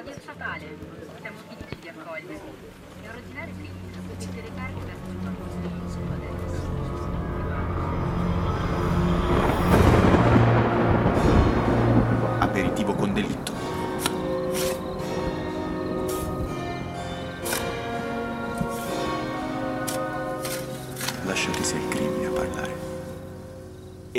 Radio 0.00 0.18
Statale, 0.18 0.78
siamo 1.20 1.36
felici 1.46 1.76
di 1.78 1.88
accogliervi. 1.88 2.40
È 3.02 3.08
ordinaria 3.10 3.54
clinica, 3.54 4.00
mette 4.08 4.40
le 4.40 4.50
carte 4.54 4.84
verso 4.86 5.10
il 5.10 5.20
campo 5.22 6.49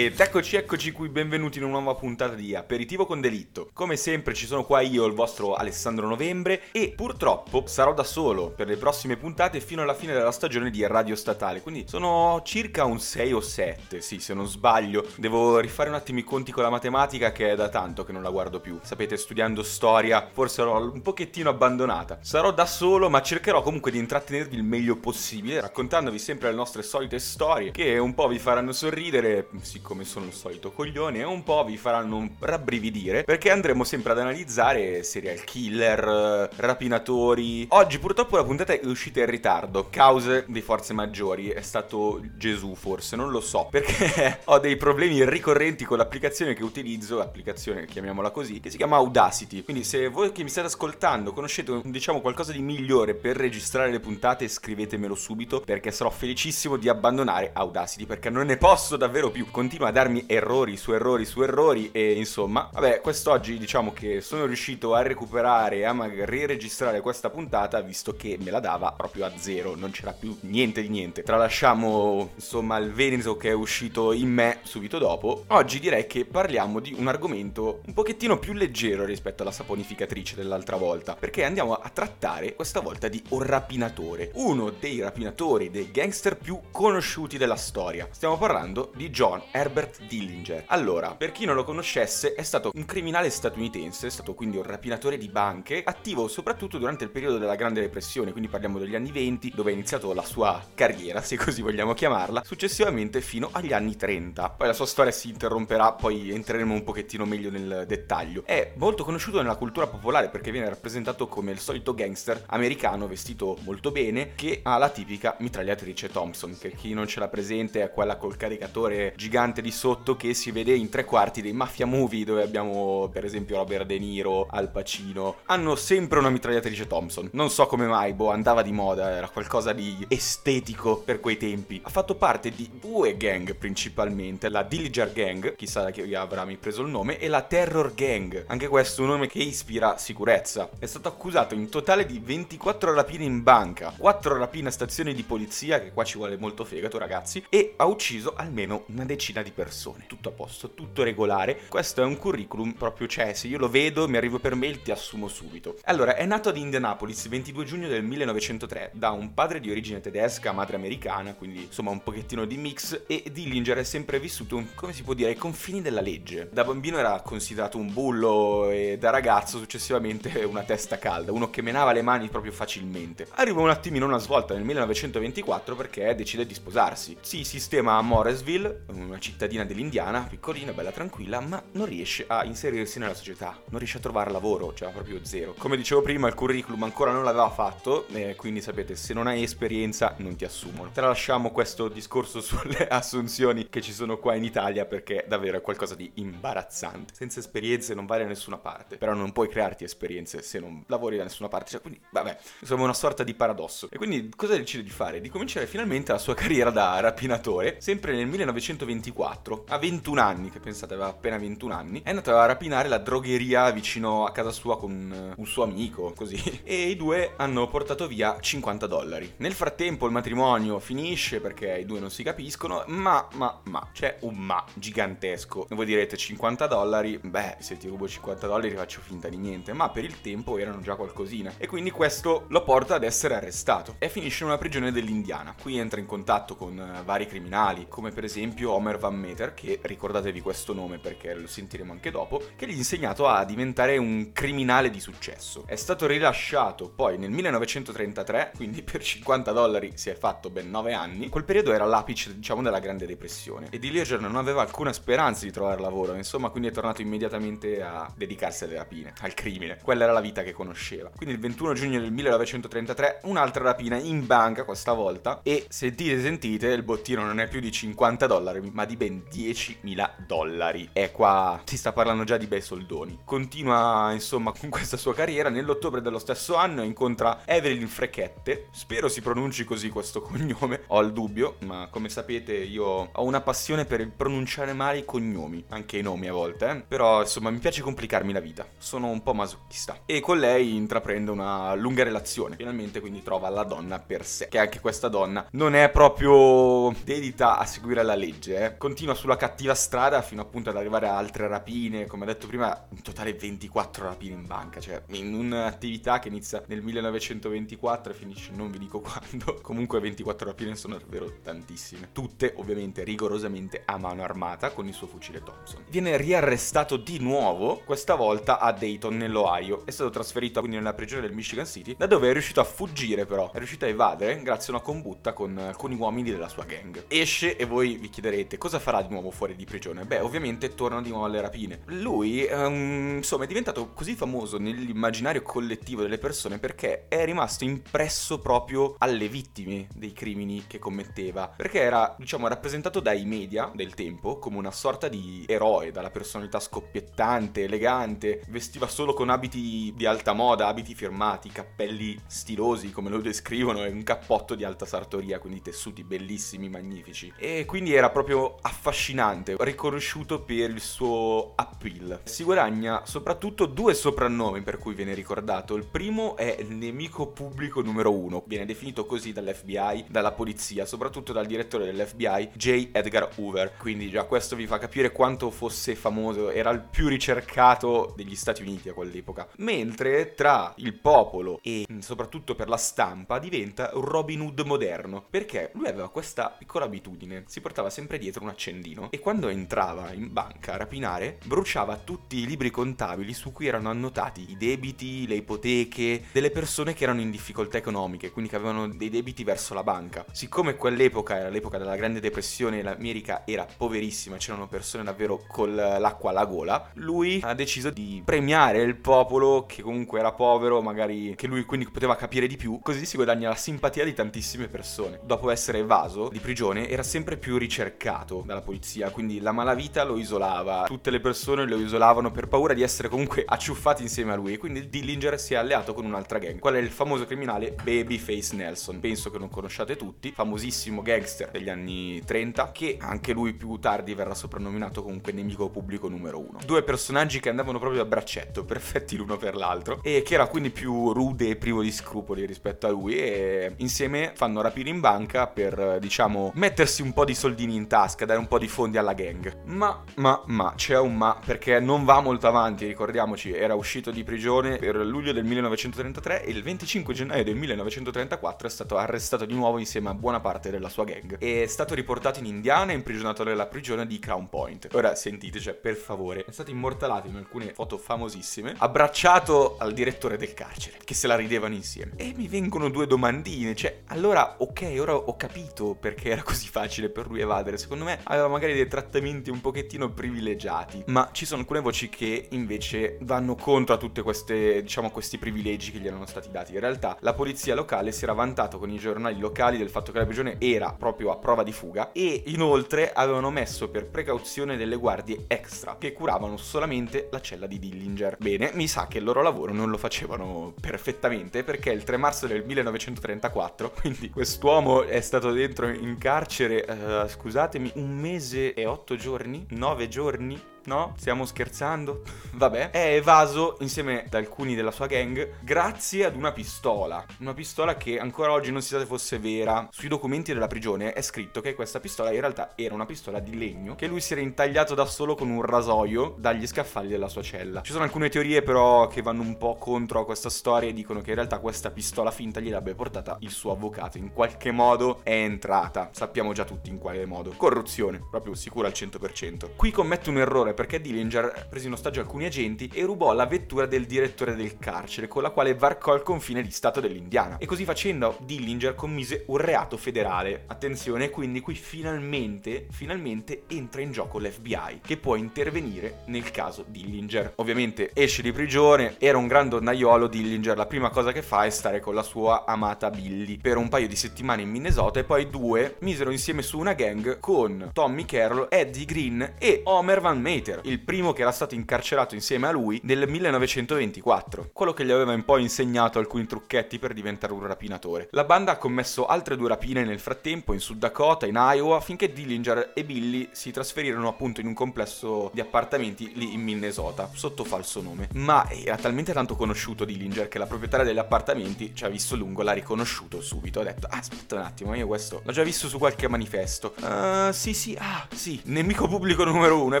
Ed 0.02 0.18
eccoci, 0.18 0.56
eccoci 0.56 0.92
qui, 0.92 1.10
benvenuti 1.10 1.58
in 1.58 1.64
una 1.64 1.78
nuova 1.78 1.94
puntata 1.94 2.34
di 2.34 2.54
Aperitivo 2.54 3.04
con 3.04 3.20
Delitto. 3.20 3.68
Come 3.74 3.96
sempre 3.96 4.32
ci 4.32 4.46
sono 4.46 4.64
qua 4.64 4.80
io, 4.80 5.04
il 5.04 5.12
vostro 5.12 5.52
Alessandro 5.52 6.08
Novembre, 6.08 6.62
e 6.72 6.94
purtroppo 6.96 7.64
sarò 7.66 7.92
da 7.92 8.02
solo 8.02 8.48
per 8.48 8.66
le 8.66 8.78
prossime 8.78 9.18
puntate 9.18 9.60
fino 9.60 9.82
alla 9.82 9.92
fine 9.92 10.14
della 10.14 10.32
stagione 10.32 10.70
di 10.70 10.86
Radio 10.86 11.14
Statale, 11.14 11.60
quindi 11.60 11.84
sono 11.86 12.40
circa 12.46 12.86
un 12.86 12.98
6 12.98 13.32
o 13.34 13.42
7, 13.42 14.00
sì, 14.00 14.20
se 14.20 14.32
non 14.32 14.46
sbaglio. 14.46 15.06
Devo 15.16 15.58
rifare 15.58 15.90
un 15.90 15.96
attimo 15.96 16.20
i 16.20 16.24
conti 16.24 16.50
con 16.50 16.62
la 16.62 16.70
matematica 16.70 17.30
che 17.30 17.50
è 17.50 17.54
da 17.54 17.68
tanto 17.68 18.02
che 18.02 18.12
non 18.12 18.22
la 18.22 18.30
guardo 18.30 18.58
più. 18.58 18.78
Sapete, 18.80 19.18
studiando 19.18 19.62
storia, 19.62 20.30
forse 20.32 20.62
l'ho 20.62 20.92
un 20.94 21.02
pochettino 21.02 21.50
abbandonata. 21.50 22.20
Sarò 22.22 22.54
da 22.54 22.64
solo, 22.64 23.10
ma 23.10 23.20
cercherò 23.20 23.60
comunque 23.60 23.90
di 23.90 23.98
intrattenervi 23.98 24.56
il 24.56 24.64
meglio 24.64 24.96
possibile, 24.96 25.60
raccontandovi 25.60 26.18
sempre 26.18 26.48
le 26.48 26.56
nostre 26.56 26.82
solite 26.82 27.18
storie, 27.18 27.70
che 27.70 27.98
un 27.98 28.14
po' 28.14 28.28
vi 28.28 28.38
faranno 28.38 28.72
sorridere, 28.72 29.46
siccome 29.90 30.04
sono 30.04 30.26
il 30.26 30.32
solito 30.32 30.70
coglione, 30.70 31.18
e 31.18 31.24
un 31.24 31.42
po' 31.42 31.64
vi 31.64 31.76
faranno 31.76 32.30
rabbrividire, 32.38 33.24
perché 33.24 33.50
andremo 33.50 33.82
sempre 33.82 34.12
ad 34.12 34.20
analizzare 34.20 35.02
serial 35.02 35.42
killer, 35.42 36.48
eh, 36.52 36.56
rapinatori. 36.56 37.66
Oggi 37.70 37.98
purtroppo 37.98 38.36
la 38.36 38.44
puntata 38.44 38.72
è 38.72 38.80
uscita 38.84 39.18
in 39.20 39.26
ritardo, 39.26 39.88
cause 39.90 40.44
di 40.46 40.60
forze 40.60 40.92
maggiori, 40.92 41.48
è 41.48 41.62
stato 41.62 42.20
Gesù 42.36 42.76
forse, 42.76 43.16
non 43.16 43.30
lo 43.30 43.40
so, 43.40 43.66
perché 43.68 44.40
ho 44.44 44.58
dei 44.58 44.76
problemi 44.76 45.28
ricorrenti 45.28 45.84
con 45.84 45.98
l'applicazione 45.98 46.54
che 46.54 46.62
utilizzo, 46.62 47.18
l'applicazione 47.18 47.86
chiamiamola 47.86 48.30
così, 48.30 48.60
che 48.60 48.70
si 48.70 48.76
chiama 48.76 48.96
Audacity. 48.96 49.64
Quindi 49.64 49.82
se 49.82 50.08
voi 50.08 50.30
che 50.30 50.44
mi 50.44 50.50
state 50.50 50.68
ascoltando 50.68 51.32
conoscete 51.32 51.80
diciamo 51.84 52.20
qualcosa 52.20 52.52
di 52.52 52.60
migliore 52.60 53.14
per 53.14 53.36
registrare 53.36 53.90
le 53.90 53.98
puntate, 53.98 54.46
scrivetemelo 54.46 55.16
subito, 55.16 55.60
perché 55.60 55.90
sarò 55.90 56.10
felicissimo 56.10 56.76
di 56.76 56.88
abbandonare 56.88 57.50
Audacity, 57.52 58.06
perché 58.06 58.30
non 58.30 58.46
ne 58.46 58.56
posso 58.56 58.96
davvero 58.96 59.30
più. 59.30 59.50
Continua 59.80 60.02
a 60.02 60.04
darmi 60.04 60.24
errori 60.26 60.76
su 60.76 60.92
errori 60.92 61.24
su 61.24 61.40
errori 61.40 61.88
e 61.90 62.12
insomma, 62.12 62.68
vabbè, 62.70 63.00
quest'oggi 63.00 63.56
diciamo 63.56 63.94
che 63.94 64.20
sono 64.20 64.44
riuscito 64.44 64.94
a 64.94 65.00
recuperare 65.00 65.76
e 65.76 65.84
a 65.84 65.94
magari 65.94 66.40
riregistrare 66.40 67.00
questa 67.00 67.30
puntata 67.30 67.80
visto 67.80 68.14
che 68.14 68.36
me 68.42 68.50
la 68.50 68.60
dava 68.60 68.92
proprio 68.92 69.24
a 69.24 69.32
zero, 69.36 69.74
non 69.76 69.90
c'era 69.90 70.12
più 70.12 70.36
niente 70.40 70.82
di 70.82 70.90
niente. 70.90 71.22
Tralasciamo 71.22 72.32
insomma 72.34 72.76
il 72.76 72.92
Veneto 72.92 73.38
che 73.38 73.48
è 73.48 73.54
uscito 73.54 74.12
in 74.12 74.30
me 74.30 74.58
subito 74.64 74.98
dopo. 74.98 75.44
Oggi 75.46 75.80
direi 75.80 76.06
che 76.06 76.26
parliamo 76.26 76.78
di 76.78 76.94
un 76.98 77.08
argomento 77.08 77.80
un 77.86 77.94
pochettino 77.94 78.38
più 78.38 78.52
leggero 78.52 79.06
rispetto 79.06 79.40
alla 79.40 79.50
saponificatrice 79.50 80.36
dell'altra 80.36 80.76
volta, 80.76 81.14
perché 81.14 81.42
andiamo 81.42 81.72
a 81.72 81.88
trattare 81.88 82.54
questa 82.54 82.80
volta 82.80 83.08
di 83.08 83.22
un 83.30 83.40
rapinatore, 83.42 84.32
uno 84.34 84.68
dei 84.78 85.00
rapinatori, 85.00 85.70
dei 85.70 85.90
gangster 85.90 86.36
più 86.36 86.60
conosciuti 86.70 87.38
della 87.38 87.56
storia. 87.56 88.06
Stiamo 88.10 88.36
parlando 88.36 88.92
di 88.94 89.08
John 89.08 89.40
Herbert 89.60 90.00
Dillinger. 90.06 90.64
Allora, 90.68 91.14
per 91.14 91.32
chi 91.32 91.44
non 91.44 91.54
lo 91.54 91.64
conoscesse, 91.64 92.32
è 92.32 92.42
stato 92.42 92.70
un 92.72 92.86
criminale 92.86 93.28
statunitense, 93.28 94.06
è 94.06 94.10
stato 94.10 94.32
quindi 94.32 94.56
un 94.56 94.62
rapinatore 94.62 95.18
di 95.18 95.28
banche, 95.28 95.82
attivo 95.84 96.28
soprattutto 96.28 96.78
durante 96.78 97.04
il 97.04 97.10
periodo 97.10 97.36
della 97.36 97.56
Grande 97.56 97.82
Depressione, 97.82 98.30
quindi 98.30 98.48
parliamo 98.48 98.78
degli 98.78 98.94
anni 98.94 99.12
20, 99.12 99.52
dove 99.54 99.70
ha 99.70 99.74
iniziato 99.74 100.14
la 100.14 100.22
sua 100.22 100.64
carriera, 100.72 101.20
se 101.20 101.36
così 101.36 101.60
vogliamo 101.60 101.92
chiamarla, 101.92 102.42
successivamente 102.42 103.20
fino 103.20 103.50
agli 103.52 103.74
anni 103.74 103.96
30. 103.96 104.48
Poi 104.48 104.66
la 104.66 104.72
sua 104.72 104.86
storia 104.86 105.12
si 105.12 105.28
interromperà, 105.28 105.92
poi 105.92 106.30
entreremo 106.30 106.72
un 106.72 106.82
pochettino 106.82 107.26
meglio 107.26 107.50
nel 107.50 107.84
dettaglio. 107.86 108.44
È 108.46 108.72
molto 108.76 109.04
conosciuto 109.04 109.42
nella 109.42 109.56
cultura 109.56 109.88
popolare 109.88 110.30
perché 110.30 110.50
viene 110.50 110.70
rappresentato 110.70 111.28
come 111.28 111.52
il 111.52 111.58
solito 111.58 111.92
gangster 111.92 112.44
americano 112.46 113.06
vestito 113.06 113.58
molto 113.60 113.90
bene 113.90 114.32
che 114.34 114.60
ha 114.62 114.78
la 114.78 114.88
tipica 114.88 115.36
mitragliatrice 115.40 116.08
Thompson, 116.08 116.56
che 116.58 116.72
chi 116.72 116.94
non 116.94 117.06
ce 117.06 117.20
l'ha 117.20 117.28
presente 117.28 117.82
è 117.82 117.90
quella 117.90 118.16
col 118.16 118.38
caricatore 118.38 119.12
gigante 119.16 119.48
di 119.58 119.72
sotto 119.72 120.14
che 120.14 120.34
si 120.34 120.52
vede 120.52 120.72
in 120.74 120.88
tre 120.88 121.04
quarti 121.04 121.42
dei 121.42 121.52
mafia 121.52 121.86
movie 121.86 122.24
dove 122.24 122.42
abbiamo 122.44 123.08
per 123.12 123.24
esempio 123.24 123.56
Robert 123.56 123.86
De 123.86 123.98
Niro, 123.98 124.46
Al 124.48 124.70
Pacino. 124.70 125.38
Hanno 125.46 125.74
sempre 125.74 126.20
una 126.20 126.30
mitragliatrice 126.30 126.86
Thompson. 126.86 127.28
Non 127.32 127.50
so 127.50 127.66
come 127.66 127.86
mai, 127.86 128.12
boh, 128.12 128.30
andava 128.30 128.62
di 128.62 128.70
moda, 128.70 129.10
era 129.10 129.28
qualcosa 129.28 129.72
di 129.72 130.06
estetico 130.06 130.98
per 130.98 131.18
quei 131.18 131.36
tempi. 131.36 131.80
Ha 131.82 131.90
fatto 131.90 132.14
parte 132.14 132.50
di 132.50 132.70
due 132.80 133.16
gang 133.16 133.54
principalmente, 133.56 134.48
la 134.48 134.62
Dillinger 134.62 135.12
Gang, 135.12 135.56
chissà 135.56 135.82
da 135.82 135.90
chi 135.90 136.14
avrà 136.14 136.44
mi 136.44 136.56
preso 136.56 136.82
il 136.82 136.88
nome, 136.88 137.18
e 137.18 137.28
la 137.28 137.42
Terror 137.42 137.94
Gang. 137.94 138.44
Anche 138.46 138.68
questo 138.68 139.02
un 139.02 139.08
nome 139.08 139.26
che 139.26 139.38
ispira 139.38 139.96
sicurezza. 139.98 140.68
È 140.78 140.86
stato 140.86 141.08
accusato 141.08 141.54
in 141.54 141.68
totale 141.68 142.06
di 142.06 142.20
24 142.22 142.94
rapine 142.94 143.24
in 143.24 143.42
banca, 143.42 143.92
4 143.96 144.36
rapine 144.36 144.68
a 144.68 144.72
stazioni 144.72 145.14
di 145.14 145.22
polizia, 145.22 145.80
che 145.80 145.92
qua 145.92 146.04
ci 146.04 146.18
vuole 146.18 146.36
molto 146.36 146.64
fegato 146.64 146.98
ragazzi, 146.98 147.44
e 147.48 147.74
ha 147.76 147.86
ucciso 147.86 148.34
almeno 148.36 148.84
una 148.86 149.04
decina 149.04 149.39
di 149.42 149.50
persone. 149.50 150.04
Tutto 150.06 150.30
a 150.30 150.32
posto, 150.32 150.74
tutto 150.74 151.02
regolare. 151.02 151.60
Questo 151.68 152.02
è 152.02 152.04
un 152.04 152.16
curriculum 152.16 152.72
proprio, 152.72 153.06
cioè, 153.06 153.34
se 153.34 153.48
io 153.48 153.58
lo 153.58 153.68
vedo, 153.68 154.08
mi 154.08 154.16
arrivo 154.16 154.38
per 154.38 154.54
mail, 154.54 154.82
ti 154.82 154.90
assumo 154.90 155.28
subito. 155.28 155.78
Allora, 155.84 156.16
è 156.16 156.26
nato 156.26 156.48
ad 156.48 156.56
Indianapolis 156.56 157.24
il 157.24 157.30
22 157.30 157.64
giugno 157.64 157.88
del 157.88 158.02
1903 158.02 158.90
da 158.94 159.10
un 159.10 159.34
padre 159.34 159.60
di 159.60 159.70
origine 159.70 160.00
tedesca, 160.00 160.52
madre 160.52 160.76
americana, 160.76 161.34
quindi 161.34 161.64
insomma 161.64 161.90
un 161.90 162.02
pochettino 162.02 162.44
di 162.44 162.56
mix, 162.56 163.02
e 163.06 163.24
Dillinger 163.30 163.78
è 163.78 163.84
sempre 163.84 164.18
vissuto, 164.20 164.62
come 164.74 164.92
si 164.92 165.02
può 165.02 165.14
dire, 165.14 165.30
ai 165.30 165.36
confini 165.36 165.82
della 165.82 166.00
legge. 166.00 166.48
Da 166.52 166.64
bambino 166.64 166.98
era 166.98 167.20
considerato 167.20 167.78
un 167.78 167.92
bullo 167.92 168.70
e 168.70 168.96
da 168.98 169.10
ragazzo 169.10 169.58
successivamente 169.58 170.42
una 170.44 170.62
testa 170.62 170.98
calda, 170.98 171.32
uno 171.32 171.50
che 171.50 171.62
menava 171.62 171.92
le 171.92 172.02
mani 172.02 172.28
proprio 172.28 172.52
facilmente. 172.52 173.26
Arriva 173.34 173.60
un 173.60 173.70
attimino 173.70 174.06
una 174.06 174.18
svolta 174.18 174.54
nel 174.54 174.64
1924 174.64 175.74
perché 175.74 176.14
decide 176.14 176.46
di 176.46 176.54
sposarsi. 176.54 177.16
Si 177.20 177.44
sistema 177.44 177.96
a 177.96 178.02
Morrisville, 178.02 178.84
una 178.88 179.18
cittadina 179.30 179.64
dell'Indiana, 179.64 180.26
piccolina, 180.28 180.72
bella 180.72 180.90
tranquilla, 180.90 181.40
ma 181.40 181.62
non 181.72 181.86
riesce 181.86 182.24
a 182.26 182.44
inserirsi 182.44 182.98
nella 182.98 183.14
società, 183.14 183.56
non 183.68 183.78
riesce 183.78 183.98
a 183.98 184.00
trovare 184.00 184.30
lavoro, 184.30 184.74
cioè 184.74 184.90
proprio 184.90 185.20
zero. 185.22 185.54
Come 185.56 185.76
dicevo 185.76 186.02
prima, 186.02 186.26
il 186.26 186.34
curriculum 186.34 186.82
ancora 186.82 187.12
non 187.12 187.22
l'aveva 187.22 187.48
fatto, 187.48 188.06
eh, 188.08 188.34
quindi 188.34 188.60
sapete, 188.60 188.96
se 188.96 189.14
non 189.14 189.28
hai 189.28 189.42
esperienza 189.42 190.14
non 190.18 190.34
ti 190.34 190.44
assumono. 190.44 190.90
Tralasciamo 190.92 191.52
questo 191.52 191.88
discorso 191.88 192.40
sulle 192.42 192.88
assunzioni 192.88 193.68
che 193.68 193.80
ci 193.80 193.92
sono 193.92 194.18
qua 194.18 194.34
in 194.34 194.44
Italia 194.44 194.84
perché 194.84 195.24
davvero 195.28 195.56
è 195.56 195.60
qualcosa 195.60 195.94
di 195.94 196.10
imbarazzante. 196.14 197.14
Senza 197.14 197.38
esperienze 197.38 197.94
non 197.94 198.06
vai 198.06 198.18
da 198.18 198.26
nessuna 198.26 198.58
parte, 198.58 198.96
però 198.96 199.14
non 199.14 199.32
puoi 199.32 199.48
crearti 199.48 199.84
esperienze 199.84 200.42
se 200.42 200.58
non 200.58 200.82
lavori 200.88 201.16
da 201.16 201.22
nessuna 201.22 201.48
parte, 201.48 201.70
cioè, 201.70 201.80
quindi 201.80 202.00
vabbè, 202.10 202.36
insomma 202.60 202.82
una 202.82 202.94
sorta 202.94 203.22
di 203.22 203.34
paradosso. 203.34 203.88
E 203.90 203.96
quindi 203.96 204.30
cosa 204.34 204.56
decide 204.56 204.82
di 204.82 204.90
fare? 204.90 205.20
Di 205.20 205.28
cominciare 205.28 205.66
finalmente 205.66 206.10
la 206.10 206.18
sua 206.18 206.34
carriera 206.40 206.70
da 206.70 206.98
rapinatore, 206.98 207.76
sempre 207.80 208.12
nel 208.14 208.26
1924, 208.26 209.19
a 209.24 209.78
21 209.78 210.20
anni, 210.20 210.50
che 210.50 210.60
pensate 210.60 210.94
aveva 210.94 211.08
appena 211.08 211.38
21 211.38 211.74
anni, 211.74 212.02
è 212.02 212.10
andato 212.10 212.36
a 212.36 212.46
rapinare 212.46 212.88
la 212.88 212.98
drogheria 212.98 213.70
vicino 213.70 214.24
a 214.24 214.32
casa 214.32 214.50
sua 214.50 214.78
con 214.78 215.12
eh, 215.12 215.34
un 215.36 215.46
suo 215.46 215.64
amico, 215.64 216.12
così. 216.14 216.38
E 216.70 216.88
i 216.88 216.96
due 216.96 217.34
hanno 217.36 217.66
portato 217.68 218.06
via 218.06 218.38
50 218.38 218.86
dollari. 218.86 219.34
Nel 219.38 219.54
frattempo 219.54 220.06
il 220.06 220.12
matrimonio 220.12 220.78
finisce 220.78 221.40
perché 221.40 221.78
i 221.78 221.84
due 221.84 221.98
non 221.98 222.10
si 222.10 222.22
capiscono, 222.22 222.84
ma, 222.86 223.26
ma, 223.34 223.60
ma, 223.64 223.88
c'è 223.92 224.18
un 224.20 224.36
ma 224.36 224.64
gigantesco. 224.74 225.66
Voi 225.70 225.86
direte 225.86 226.16
50 226.16 226.66
dollari, 226.66 227.18
beh, 227.18 227.56
se 227.58 227.76
ti 227.76 227.88
rubo 227.88 228.06
50 228.06 228.46
dollari 228.46 228.70
faccio 228.70 229.00
finta 229.00 229.28
di 229.28 229.36
niente, 229.36 229.72
ma 229.72 229.90
per 229.90 230.04
il 230.04 230.20
tempo 230.20 230.58
erano 230.58 230.80
già 230.80 230.94
qualcosina. 230.94 231.54
E 231.56 231.66
quindi 231.66 231.90
questo 231.90 232.44
lo 232.48 232.62
porta 232.62 232.94
ad 232.94 233.04
essere 233.04 233.34
arrestato 233.34 233.96
e 233.98 234.08
finisce 234.08 234.44
in 234.44 234.50
una 234.50 234.58
prigione 234.58 234.92
dell'Indiana. 234.92 235.54
Qui 235.60 235.78
entra 235.78 235.98
in 235.98 236.06
contatto 236.06 236.54
con 236.54 236.78
eh, 236.78 237.02
vari 237.04 237.26
criminali, 237.26 237.86
come 237.88 238.10
per 238.10 238.24
esempio 238.24 238.72
Homer 238.72 238.98
Van 238.98 239.09
Meter, 239.14 239.54
che 239.54 239.80
ricordatevi 239.82 240.40
questo 240.40 240.74
nome 240.74 240.98
perché 240.98 241.34
lo 241.34 241.46
sentiremo 241.46 241.92
anche 241.92 242.10
dopo, 242.10 242.42
che 242.54 242.66
gli 242.66 242.72
ha 242.72 242.76
insegnato 242.76 243.26
a 243.26 243.44
diventare 243.44 243.96
un 243.96 244.32
criminale 244.32 244.90
di 244.90 245.00
successo. 245.00 245.64
È 245.66 245.76
stato 245.76 246.06
rilasciato 246.06 246.90
poi 246.90 247.18
nel 247.18 247.30
1933, 247.30 248.52
quindi 248.56 248.82
per 248.82 249.02
50 249.02 249.52
dollari 249.52 249.92
si 249.94 250.10
è 250.10 250.14
fatto 250.14 250.50
ben 250.50 250.70
9 250.70 250.92
anni. 250.92 251.28
Quel 251.28 251.44
periodo 251.44 251.72
era 251.72 251.84
l'apice, 251.84 252.34
diciamo, 252.34 252.62
della 252.62 252.78
Grande 252.78 253.06
Depressione 253.06 253.68
e 253.70 253.78
Dillinger 253.78 254.20
non 254.20 254.36
aveva 254.36 254.60
alcuna 254.60 254.92
speranza 254.92 255.44
di 255.44 255.50
trovare 255.50 255.80
lavoro, 255.80 256.14
insomma, 256.14 256.50
quindi 256.50 256.68
è 256.68 256.72
tornato 256.72 257.00
immediatamente 257.00 257.82
a 257.82 258.12
dedicarsi 258.14 258.64
alle 258.64 258.76
rapine, 258.76 259.14
al 259.20 259.34
crimine. 259.34 259.78
Quella 259.82 260.04
era 260.04 260.12
la 260.12 260.20
vita 260.20 260.42
che 260.42 260.52
conosceva. 260.52 261.10
Quindi 261.14 261.34
il 261.34 261.40
21 261.40 261.72
giugno 261.72 262.00
del 262.00 262.12
1933 262.12 263.20
un'altra 263.24 263.64
rapina 263.64 263.96
in 263.96 264.26
banca 264.26 264.64
questa 264.64 264.92
volta 264.92 265.40
e 265.42 265.66
sentite 265.68 266.20
sentite 266.20 266.68
il 266.68 266.82
bottino 266.82 267.24
non 267.24 267.40
è 267.40 267.48
più 267.48 267.60
di 267.60 267.70
50 267.70 268.26
dollari 268.26 268.70
ma 268.72 268.84
di 268.84 268.90
di 268.90 268.96
ben 269.00 269.22
10.000 269.32 270.26
dollari. 270.26 270.90
E 270.92 271.10
qua 271.10 271.62
si 271.64 271.78
sta 271.78 271.90
parlando 271.90 272.24
già 272.24 272.36
di 272.36 272.46
bei 272.46 272.60
soldoni. 272.60 273.20
Continua 273.24 274.12
insomma 274.12 274.52
con 274.52 274.68
questa 274.68 274.98
sua 274.98 275.14
carriera. 275.14 275.48
Nell'ottobre 275.48 276.02
dello 276.02 276.18
stesso 276.18 276.56
anno 276.56 276.82
incontra 276.82 277.40
Evelyn 277.46 277.88
Frechette. 277.88 278.66
Spero 278.72 279.08
si 279.08 279.22
pronunci 279.22 279.64
così 279.64 279.88
questo 279.88 280.20
cognome. 280.20 280.82
Ho 280.88 281.00
il 281.00 281.14
dubbio, 281.14 281.56
ma 281.60 281.88
come 281.90 282.10
sapete 282.10 282.52
io 282.52 282.84
ho 282.84 283.24
una 283.24 283.40
passione 283.40 283.86
per 283.86 284.00
il 284.00 284.10
pronunciare 284.10 284.74
male 284.74 284.98
i 284.98 285.04
cognomi, 285.06 285.64
anche 285.70 285.96
i 285.96 286.02
nomi 286.02 286.28
a 286.28 286.34
volte. 286.34 286.68
Eh? 286.68 286.84
Però 286.86 287.22
insomma 287.22 287.48
mi 287.48 287.58
piace 287.58 287.80
complicarmi 287.80 288.34
la 288.34 288.40
vita. 288.40 288.66
Sono 288.76 289.06
un 289.06 289.22
po' 289.22 289.32
masochista. 289.32 290.00
E 290.04 290.20
con 290.20 290.38
lei 290.38 290.76
intraprende 290.76 291.30
una 291.30 291.74
lunga 291.74 292.04
relazione. 292.04 292.56
Finalmente 292.56 293.00
quindi 293.00 293.22
trova 293.22 293.48
la 293.48 293.64
donna 293.64 293.98
per 293.98 294.26
sé. 294.26 294.48
Che 294.48 294.58
anche 294.58 294.80
questa 294.80 295.08
donna 295.08 295.46
non 295.52 295.74
è 295.74 295.88
proprio 295.88 296.94
dedita 297.02 297.56
a 297.56 297.64
seguire 297.64 298.02
la 298.02 298.14
legge. 298.14 298.62
Eh? 298.62 298.76
Continua 298.90 299.14
sulla 299.14 299.36
cattiva 299.36 299.72
strada 299.76 300.20
fino 300.20 300.42
appunto 300.42 300.70
ad 300.70 300.76
arrivare 300.76 301.06
a 301.06 301.16
altre 301.16 301.46
rapine. 301.46 302.06
Come 302.06 302.24
ho 302.24 302.26
detto 302.26 302.48
prima, 302.48 302.88
in 302.88 303.02
totale 303.02 303.34
24 303.34 304.04
rapine 304.04 304.34
in 304.34 304.46
banca. 304.48 304.80
Cioè 304.80 305.00
in 305.10 305.32
un'attività 305.32 306.18
che 306.18 306.26
inizia 306.26 306.60
nel 306.66 306.82
1924 306.82 308.12
e 308.12 308.16
finisce 308.16 308.50
non 308.52 308.68
vi 308.68 308.78
dico 308.78 308.98
quando. 309.00 309.60
Comunque 309.62 310.00
24 310.00 310.48
rapine 310.48 310.74
sono 310.74 310.98
davvero 310.98 311.32
tantissime. 311.40 312.08
Tutte 312.10 312.54
ovviamente 312.56 313.04
rigorosamente 313.04 313.84
a 313.86 313.96
mano 313.96 314.24
armata 314.24 314.72
con 314.72 314.88
il 314.88 314.92
suo 314.92 315.06
fucile 315.06 315.40
Thompson. 315.40 315.84
Viene 315.88 316.16
riarrestato 316.16 316.96
di 316.96 317.20
nuovo, 317.20 317.82
questa 317.84 318.16
volta 318.16 318.58
a 318.58 318.72
Dayton 318.72 319.16
nell'Ohio. 319.16 319.86
È 319.86 319.92
stato 319.92 320.10
trasferito 320.10 320.58
quindi 320.58 320.78
nella 320.78 320.94
prigione 320.94 321.20
del 321.20 321.32
Michigan 321.32 321.64
City, 321.64 321.94
da 321.96 322.06
dove 322.08 322.28
è 322.28 322.32
riuscito 322.32 322.58
a 322.58 322.64
fuggire 322.64 323.24
però. 323.24 323.52
È 323.52 323.58
riuscito 323.58 323.84
a 323.84 323.88
evadere 323.88 324.42
grazie 324.42 324.72
a 324.72 324.76
una 324.76 324.84
combutta 324.84 325.32
con 325.32 325.56
alcuni 325.58 325.94
uomini 325.94 326.32
della 326.32 326.48
sua 326.48 326.64
gang. 326.64 327.04
Esce 327.06 327.56
e 327.56 327.64
voi 327.66 327.94
vi 327.94 328.08
chiederete 328.08 328.58
cosa 328.58 328.78
farà 328.80 329.02
di 329.02 329.12
nuovo 329.12 329.30
fuori 329.30 329.54
di 329.54 329.64
prigione. 329.64 330.04
Beh, 330.04 330.20
ovviamente 330.20 330.74
torna 330.74 331.00
di 331.00 331.10
nuovo 331.10 331.26
alle 331.26 331.40
rapine. 331.40 331.82
Lui, 331.86 332.46
um, 332.50 333.16
insomma, 333.16 333.44
è 333.44 333.46
diventato 333.46 333.92
così 333.92 334.14
famoso 334.14 334.58
nell'immaginario 334.58 335.42
collettivo 335.42 336.02
delle 336.02 336.18
persone 336.18 336.58
perché 336.58 337.06
è 337.08 337.24
rimasto 337.24 337.64
impresso 337.64 338.38
proprio 338.38 338.96
alle 338.98 339.28
vittime 339.28 339.86
dei 339.94 340.12
crimini 340.12 340.64
che 340.66 340.78
commetteva. 340.78 341.52
Perché 341.54 341.80
era, 341.80 342.14
diciamo, 342.18 342.48
rappresentato 342.48 343.00
dai 343.00 343.24
media 343.24 343.70
del 343.74 343.94
tempo 343.94 344.38
come 344.38 344.56
una 344.56 344.72
sorta 344.72 345.08
di 345.08 345.44
eroe, 345.46 345.90
dalla 345.90 346.10
personalità 346.10 346.58
scoppiettante, 346.58 347.64
elegante, 347.64 348.42
vestiva 348.48 348.88
solo 348.88 349.14
con 349.14 349.30
abiti 349.30 349.92
di 349.96 350.06
alta 350.06 350.32
moda, 350.32 350.66
abiti 350.66 350.94
firmati, 350.94 351.50
cappelli 351.50 352.18
stilosi 352.26 352.90
come 352.90 353.10
lo 353.10 353.20
descrivono 353.20 353.84
e 353.84 353.90
un 353.90 354.02
cappotto 354.02 354.54
di 354.54 354.64
alta 354.64 354.86
sartoria, 354.86 355.38
quindi 355.38 355.60
tessuti 355.60 356.02
bellissimi, 356.04 356.68
magnifici. 356.68 357.32
E 357.36 357.64
quindi 357.66 357.94
era 357.94 358.10
proprio 358.10 358.56
affascinante, 358.62 359.56
riconosciuto 359.58 360.42
per 360.42 360.70
il 360.70 360.80
suo 360.80 361.52
appeal. 361.54 362.20
Si 362.24 362.44
guadagna 362.44 363.02
soprattutto 363.04 363.66
due 363.66 363.94
soprannomi 363.94 364.62
per 364.62 364.78
cui 364.78 364.94
viene 364.94 365.14
ricordato. 365.14 365.76
Il 365.76 365.84
primo 365.84 366.36
è 366.36 366.56
il 366.58 366.70
nemico 366.70 367.28
pubblico 367.28 367.80
numero 367.80 368.12
uno, 368.12 368.42
viene 368.46 368.66
definito 368.66 369.06
così 369.06 369.32
dall'FBI, 369.32 370.06
dalla 370.08 370.32
polizia, 370.32 370.84
soprattutto 370.84 371.32
dal 371.32 371.46
direttore 371.46 371.84
dell'FBI, 371.84 372.50
J. 372.54 372.88
Edgar 372.92 373.30
Hoover. 373.36 373.76
Quindi 373.76 374.10
già 374.10 374.24
questo 374.24 374.56
vi 374.56 374.66
fa 374.66 374.78
capire 374.78 375.12
quanto 375.12 375.50
fosse 375.50 375.94
famoso, 375.94 376.50
era 376.50 376.70
il 376.70 376.80
più 376.80 377.08
ricercato 377.08 378.12
degli 378.16 378.36
Stati 378.36 378.62
Uniti 378.62 378.88
a 378.88 378.92
quell'epoca. 378.92 379.48
Mentre 379.56 380.34
tra 380.34 380.72
il 380.76 380.94
popolo 380.94 381.60
e 381.62 381.86
soprattutto 382.00 382.54
per 382.54 382.68
la 382.68 382.76
stampa 382.76 383.38
diventa 383.38 383.90
un 383.94 384.02
Robin 384.02 384.40
Hood 384.40 384.60
moderno, 384.60 385.24
perché 385.28 385.70
lui 385.74 385.88
aveva 385.88 386.10
questa 386.10 386.54
piccola 386.56 386.84
abitudine, 386.84 387.44
si 387.46 387.60
portava 387.60 387.90
sempre 387.90 388.18
dietro 388.18 388.42
un 388.42 388.49
accendino 388.50 389.08
e 389.10 389.18
quando 389.18 389.48
entrava 389.48 390.12
in 390.12 390.32
banca 390.32 390.74
a 390.74 390.76
rapinare 390.76 391.38
bruciava 391.44 391.96
tutti 391.96 392.38
i 392.38 392.46
libri 392.46 392.70
contabili 392.70 393.32
su 393.32 393.52
cui 393.52 393.66
erano 393.66 393.90
annotati 393.90 394.50
i 394.50 394.56
debiti, 394.56 395.26
le 395.26 395.36
ipoteche 395.36 396.24
delle 396.32 396.50
persone 396.50 396.94
che 396.94 397.04
erano 397.04 397.20
in 397.20 397.30
difficoltà 397.30 397.78
economiche, 397.78 398.30
quindi 398.30 398.50
che 398.50 398.56
avevano 398.56 398.88
dei 398.88 399.10
debiti 399.10 399.44
verso 399.44 399.74
la 399.74 399.82
banca. 399.82 400.24
Siccome 400.32 400.76
quell'epoca 400.76 401.38
era 401.38 401.48
l'epoca 401.48 401.78
della 401.78 401.96
Grande 401.96 402.20
Depressione 402.20 402.78
e 402.78 402.82
l'America 402.82 403.42
era 403.46 403.66
poverissima, 403.76 404.36
c'erano 404.36 404.68
persone 404.68 405.04
davvero 405.04 405.42
con 405.46 405.74
l'acqua 405.74 406.30
alla 406.30 406.44
gola, 406.44 406.90
lui 406.94 407.40
ha 407.42 407.54
deciso 407.54 407.90
di 407.90 408.22
premiare 408.24 408.82
il 408.82 408.96
popolo 408.96 409.66
che 409.66 409.82
comunque 409.82 410.18
era 410.18 410.32
povero, 410.32 410.80
magari 410.82 411.34
che 411.36 411.46
lui 411.46 411.64
quindi 411.64 411.88
poteva 411.88 412.16
capire 412.16 412.46
di 412.46 412.56
più, 412.56 412.80
così 412.82 413.04
si 413.06 413.16
guadagna 413.16 413.48
la 413.48 413.54
simpatia 413.54 414.04
di 414.04 414.14
tantissime 414.14 414.68
persone. 414.68 415.20
Dopo 415.22 415.50
essere 415.50 415.78
evaso 415.78 416.28
di 416.28 416.38
prigione 416.38 416.88
era 416.88 417.02
sempre 417.02 417.36
più 417.36 417.56
ricercato 417.56 418.39
dalla 418.44 418.62
polizia, 418.62 419.10
quindi 419.10 419.40
la 419.40 419.52
malavita 419.52 420.04
lo 420.04 420.16
isolava, 420.16 420.84
tutte 420.84 421.10
le 421.10 421.20
persone 421.20 421.66
lo 421.66 421.76
isolavano 421.76 422.30
per 422.30 422.48
paura 422.48 422.74
di 422.74 422.82
essere 422.82 423.08
comunque 423.08 423.44
acciuffati 423.46 424.02
insieme 424.02 424.32
a 424.32 424.36
lui, 424.36 424.56
quindi 424.56 424.88
Dillinger 424.88 425.38
si 425.38 425.54
è 425.54 425.56
alleato 425.56 425.94
con 425.94 426.04
un'altra 426.04 426.38
gang, 426.38 426.58
qual 426.58 426.74
è 426.74 426.78
il 426.78 426.90
famoso 426.90 427.26
criminale 427.26 427.74
Babyface 427.82 428.56
Nelson. 428.56 429.00
Penso 429.00 429.30
che 429.30 429.38
non 429.38 429.48
conosciate 429.48 429.96
tutti, 429.96 430.32
famosissimo 430.32 431.02
gangster 431.02 431.50
degli 431.50 431.68
anni 431.68 432.22
30, 432.24 432.72
che 432.72 432.96
anche 433.00 433.32
lui 433.32 433.52
più 433.52 433.76
tardi 433.78 434.14
verrà 434.14 434.34
soprannominato 434.34 435.02
comunque 435.02 435.32
nemico 435.32 435.68
pubblico 435.68 436.08
numero 436.08 436.38
uno. 436.38 436.58
Due 436.64 436.82
personaggi 436.82 437.40
che 437.40 437.48
andavano 437.48 437.78
proprio 437.78 438.02
a 438.02 438.04
braccetto, 438.04 438.64
perfetti 438.64 439.16
l'uno 439.16 439.36
per 439.36 439.54
l'altro, 439.54 440.00
e 440.02 440.22
che 440.22 440.34
era 440.34 440.46
quindi 440.46 440.70
più 440.70 441.12
rude 441.12 441.48
e 441.48 441.56
privo 441.56 441.82
di 441.82 441.92
scrupoli 441.92 442.46
rispetto 442.46 442.86
a 442.86 442.90
lui, 442.90 443.16
e 443.16 443.74
insieme 443.76 444.32
fanno 444.34 444.60
rapire 444.60 444.88
in 444.88 445.00
banca 445.00 445.46
per, 445.46 445.98
diciamo, 446.00 446.52
mettersi 446.54 447.02
un 447.02 447.12
po' 447.12 447.24
di 447.24 447.34
soldini 447.34 447.74
in 447.74 447.86
tasca, 447.86 448.24
dare 448.30 448.38
un 448.38 448.46
po' 448.46 448.58
di 448.58 448.68
fondi 448.68 448.96
alla 448.96 449.12
gang. 449.12 449.64
Ma, 449.64 450.04
ma, 450.16 450.40
ma, 450.46 450.72
c'è 450.76 450.96
un 450.98 451.16
ma, 451.16 451.38
perché 451.44 451.80
non 451.80 452.04
va 452.04 452.20
molto 452.20 452.46
avanti, 452.46 452.86
ricordiamoci, 452.86 453.52
era 453.52 453.74
uscito 453.74 454.12
di 454.12 454.22
prigione 454.22 454.76
per 454.76 454.94
luglio 454.96 455.32
del 455.32 455.44
1933 455.44 456.44
e 456.44 456.50
il 456.50 456.62
25 456.62 457.12
gennaio 457.12 457.42
del 457.42 457.56
1934 457.56 458.68
è 458.68 458.70
stato 458.70 458.96
arrestato 458.96 459.44
di 459.44 459.54
nuovo 459.54 459.78
insieme 459.78 460.10
a 460.10 460.14
buona 460.14 460.38
parte 460.38 460.70
della 460.70 460.88
sua 460.88 461.04
gang. 461.04 461.38
È 461.38 461.66
stato 461.66 461.94
riportato 461.94 462.38
in 462.38 462.46
Indiana 462.46 462.92
e 462.92 462.94
imprigionato 462.94 463.42
nella 463.42 463.66
prigione 463.66 464.06
di 464.06 464.18
Crown 464.20 464.48
Point. 464.48 464.88
Ora 464.92 465.16
sentite, 465.16 465.58
cioè, 465.58 465.74
per 465.74 465.96
favore, 465.96 466.44
è 466.44 466.52
stato 466.52 466.70
immortalato 466.70 467.26
in 467.26 467.34
alcune 467.34 467.72
foto 467.74 467.98
famosissime, 467.98 468.74
abbracciato 468.78 469.76
al 469.78 469.92
direttore 469.92 470.36
del 470.36 470.54
carcere, 470.54 470.98
che 471.02 471.14
se 471.14 471.26
la 471.26 471.34
ridevano 471.34 471.74
insieme. 471.74 472.12
E 472.14 472.32
mi 472.36 472.46
vengono 472.46 472.90
due 472.90 473.08
domandine, 473.08 473.74
cioè, 473.74 474.02
allora, 474.06 474.54
ok, 474.58 474.96
ora 475.00 475.16
ho 475.16 475.36
capito 475.36 475.96
perché 475.98 476.30
era 476.30 476.42
così 476.42 476.68
facile 476.68 477.08
per 477.08 477.26
lui 477.26 477.40
evadere. 477.40 477.76
Secondo 477.76 478.04
me 478.04 478.19
aveva 478.24 478.48
magari 478.48 478.74
dei 478.74 478.88
trattamenti 478.88 479.50
un 479.50 479.60
pochettino 479.60 480.10
privilegiati, 480.10 481.04
ma 481.06 481.30
ci 481.32 481.44
sono 481.44 481.60
alcune 481.60 481.80
voci 481.80 482.08
che 482.08 482.48
invece 482.50 483.18
vanno 483.22 483.54
contro 483.54 483.94
a 483.94 483.98
queste, 484.22 484.82
diciamo, 484.82 485.10
questi 485.10 485.38
privilegi 485.38 485.90
che 485.90 485.98
gli 485.98 486.06
erano 486.06 486.26
stati 486.26 486.50
dati. 486.50 486.74
In 486.74 486.80
realtà 486.80 487.16
la 487.20 487.34
polizia 487.34 487.74
locale 487.74 488.12
si 488.12 488.24
era 488.24 488.32
vantato 488.32 488.78
con 488.78 488.90
i 488.90 488.98
giornali 488.98 489.38
locali 489.38 489.78
del 489.78 489.90
fatto 489.90 490.12
che 490.12 490.18
la 490.18 490.24
prigione 490.24 490.56
era 490.58 490.92
proprio 490.92 491.30
a 491.30 491.36
prova 491.36 491.62
di 491.62 491.72
fuga 491.72 492.12
e 492.12 492.42
inoltre 492.46 493.12
avevano 493.12 493.50
messo 493.50 493.88
per 493.88 494.06
precauzione 494.06 494.76
delle 494.76 494.96
guardie 494.96 495.44
extra 495.46 495.96
che 495.98 496.12
curavano 496.12 496.56
solamente 496.56 497.28
la 497.30 497.40
cella 497.40 497.66
di 497.66 497.78
Dillinger. 497.78 498.36
Bene, 498.38 498.70
mi 498.74 498.88
sa 498.88 499.06
che 499.06 499.18
il 499.18 499.24
loro 499.24 499.42
lavoro 499.42 499.72
non 499.72 499.90
lo 499.90 499.96
facevano 499.96 500.74
perfettamente 500.80 501.62
perché 501.64 501.90
il 501.90 502.04
3 502.04 502.16
marzo 502.16 502.46
del 502.46 502.64
1934, 502.64 503.92
quindi 504.00 504.30
quest'uomo 504.30 505.02
è 505.02 505.20
stato 505.20 505.52
dentro 505.52 505.88
in 505.88 506.16
carcere, 506.18 506.86
uh, 506.88 507.28
scusatemi, 507.28 507.92
un 508.10 508.16
mese 508.18 508.74
e 508.74 508.86
otto 508.86 509.14
giorni? 509.14 509.64
Nove 509.70 510.08
giorni? 510.08 510.60
No? 510.90 511.14
Stiamo 511.18 511.46
scherzando? 511.46 512.22
Vabbè. 512.54 512.90
È 512.90 513.14
evaso 513.14 513.76
insieme 513.78 514.24
ad 514.24 514.34
alcuni 514.34 514.74
della 514.74 514.90
sua 514.90 515.06
gang 515.06 515.50
grazie 515.60 516.24
ad 516.24 516.34
una 516.34 516.50
pistola. 516.50 517.24
Una 517.38 517.54
pistola 517.54 517.96
che 517.96 518.18
ancora 518.18 518.50
oggi 518.50 518.72
non 518.72 518.82
si 518.82 518.88
sa 518.88 518.98
se 518.98 519.06
fosse 519.06 519.38
vera. 519.38 519.86
Sui 519.92 520.08
documenti 520.08 520.52
della 520.52 520.66
prigione 520.66 521.12
è 521.12 521.22
scritto 521.22 521.60
che 521.60 521.76
questa 521.76 522.00
pistola 522.00 522.32
in 522.32 522.40
realtà 522.40 522.72
era 522.74 522.92
una 522.92 523.06
pistola 523.06 523.38
di 523.38 523.56
legno 523.56 523.94
che 523.94 524.08
lui 524.08 524.20
si 524.20 524.32
era 524.32 524.42
intagliato 524.42 524.96
da 524.96 525.04
solo 525.04 525.36
con 525.36 525.48
un 525.48 525.62
rasoio 525.62 526.34
dagli 526.38 526.66
scaffali 526.66 527.06
della 527.06 527.28
sua 527.28 527.42
cella. 527.42 527.82
Ci 527.82 527.92
sono 527.92 528.02
alcune 528.02 528.28
teorie 528.28 528.62
però 528.62 529.06
che 529.06 529.22
vanno 529.22 529.42
un 529.42 529.56
po' 529.58 529.76
contro 529.76 530.18
a 530.18 530.24
questa 530.24 530.50
storia 530.50 530.88
e 530.88 530.92
dicono 530.92 531.20
che 531.20 531.30
in 531.30 531.36
realtà 531.36 531.60
questa 531.60 531.92
pistola 531.92 532.32
finta 532.32 532.58
gliel'abbia 532.58 532.96
portata 532.96 533.36
il 533.42 533.50
suo 533.50 533.70
avvocato. 533.70 534.18
In 534.18 534.32
qualche 534.32 534.72
modo 534.72 535.20
è 535.22 535.34
entrata. 535.34 536.08
Sappiamo 536.10 536.52
già 536.52 536.64
tutti 536.64 536.90
in 536.90 536.98
quale 536.98 537.26
modo. 537.26 537.52
Corruzione, 537.56 538.20
proprio 538.28 538.56
sicura 538.56 538.88
al 538.88 538.94
100%. 538.96 539.76
Qui 539.76 539.92
commette 539.92 540.30
un 540.30 540.38
errore 540.38 540.78
perché 540.80 541.02
Dillinger 541.02 541.66
prese 541.68 541.88
in 541.88 541.92
ostaggio 541.92 542.20
alcuni 542.20 542.46
agenti 542.46 542.90
e 542.94 543.04
rubò 543.04 543.34
la 543.34 543.44
vettura 543.44 543.84
del 543.84 544.06
direttore 544.06 544.54
del 544.54 544.78
carcere, 544.78 545.28
con 545.28 545.42
la 545.42 545.50
quale 545.50 545.74
varcò 545.74 546.14
il 546.14 546.22
confine 546.22 546.62
di 546.62 546.70
Stato 546.70 547.00
dell'Indiana. 547.00 547.58
E 547.58 547.66
così 547.66 547.84
facendo 547.84 548.38
Dillinger 548.40 548.94
commise 548.94 549.44
un 549.48 549.58
reato 549.58 549.98
federale. 549.98 550.64
Attenzione, 550.68 551.28
quindi 551.28 551.60
qui 551.60 551.74
finalmente, 551.74 552.86
finalmente 552.92 553.64
entra 553.66 554.00
in 554.00 554.10
gioco 554.10 554.38
l'FBI, 554.38 555.00
che 555.02 555.18
può 555.18 555.34
intervenire 555.34 556.20
nel 556.28 556.50
caso 556.50 556.82
Dillinger. 556.88 557.52
Ovviamente 557.56 558.12
esce 558.14 558.40
di 558.40 558.50
prigione, 558.50 559.16
era 559.18 559.36
un 559.36 559.48
gran 559.48 559.68
donnaiolo 559.68 560.28
Dillinger, 560.28 560.78
la 560.78 560.86
prima 560.86 561.10
cosa 561.10 561.30
che 561.30 561.42
fa 561.42 561.66
è 561.66 561.70
stare 561.70 562.00
con 562.00 562.14
la 562.14 562.22
sua 562.22 562.64
amata 562.64 563.10
Billy 563.10 563.58
per 563.58 563.76
un 563.76 563.90
paio 563.90 564.08
di 564.08 564.16
settimane 564.16 564.62
in 564.62 564.70
Minnesota 564.70 565.20
e 565.20 565.24
poi 565.24 565.50
due 565.50 565.96
misero 565.98 566.30
insieme 566.30 566.62
su 566.62 566.78
una 566.78 566.94
gang 566.94 567.38
con 567.38 567.90
Tommy 567.92 568.24
Carroll, 568.24 568.68
Eddie 568.70 569.04
Green 569.04 569.56
e 569.58 569.82
Homer 569.84 570.22
Van 570.22 570.40
Meter, 570.60 570.80
il 570.84 571.00
primo 571.00 571.32
che 571.32 571.42
era 571.42 571.52
stato 571.52 571.74
incarcerato 571.74 572.34
insieme 572.34 572.66
a 572.66 572.70
lui 572.70 573.00
nel 573.04 573.26
1924, 573.26 574.70
quello 574.72 574.92
che 574.92 575.04
gli 575.04 575.10
aveva 575.10 575.32
un 575.32 575.44
po' 575.44 575.56
insegnato 575.56 576.18
alcuni 576.18 576.46
trucchetti 576.46 576.98
per 576.98 577.14
diventare 577.14 577.52
un 577.52 577.66
rapinatore. 577.66 578.28
La 578.32 578.44
banda 578.44 578.72
ha 578.72 578.76
commesso 578.76 579.26
altre 579.26 579.56
due 579.56 579.68
rapine 579.68 580.04
nel 580.04 580.20
frattempo 580.20 580.74
in 580.74 580.80
Sud 580.80 580.98
Dakota, 580.98 581.46
in 581.46 581.54
Iowa, 581.56 582.00
finché 582.00 582.32
Dillinger 582.32 582.92
e 582.94 583.04
Billy 583.04 583.48
si 583.52 583.70
trasferirono 583.70 584.28
appunto 584.28 584.60
in 584.60 584.66
un 584.66 584.74
complesso 584.74 585.50
di 585.54 585.60
appartamenti 585.60 586.32
lì 586.34 586.52
in 586.52 586.60
Minnesota, 586.60 587.30
sotto 587.32 587.64
falso 587.64 588.02
nome. 588.02 588.28
Ma 588.34 588.68
era 588.68 588.96
talmente 588.96 589.32
tanto 589.32 589.56
conosciuto 589.56 590.04
Dillinger 590.04 590.48
che 590.48 590.58
la 590.58 590.66
proprietaria 590.66 591.06
degli 591.06 591.18
appartamenti 591.18 591.94
ci 591.94 592.04
ha 592.04 592.08
visto 592.08 592.36
lungo, 592.36 592.62
l'ha 592.62 592.72
riconosciuto 592.72 593.40
subito, 593.40 593.80
ha 593.80 593.84
detto 593.84 594.06
aspetta 594.10 594.56
un 594.56 594.62
attimo, 594.62 594.94
io 594.94 595.06
questo 595.06 595.40
l'ho 595.42 595.52
già 595.52 595.62
visto 595.62 595.88
su 595.88 595.98
qualche 595.98 596.28
manifesto. 596.28 596.94
Uh, 597.00 597.50
sì, 597.52 597.72
sì, 597.72 597.96
ah, 597.98 598.26
sì, 598.34 598.60
nemico 598.64 599.08
pubblico 599.08 599.44
numero 599.44 599.82
uno 599.82 599.96
è 599.96 600.00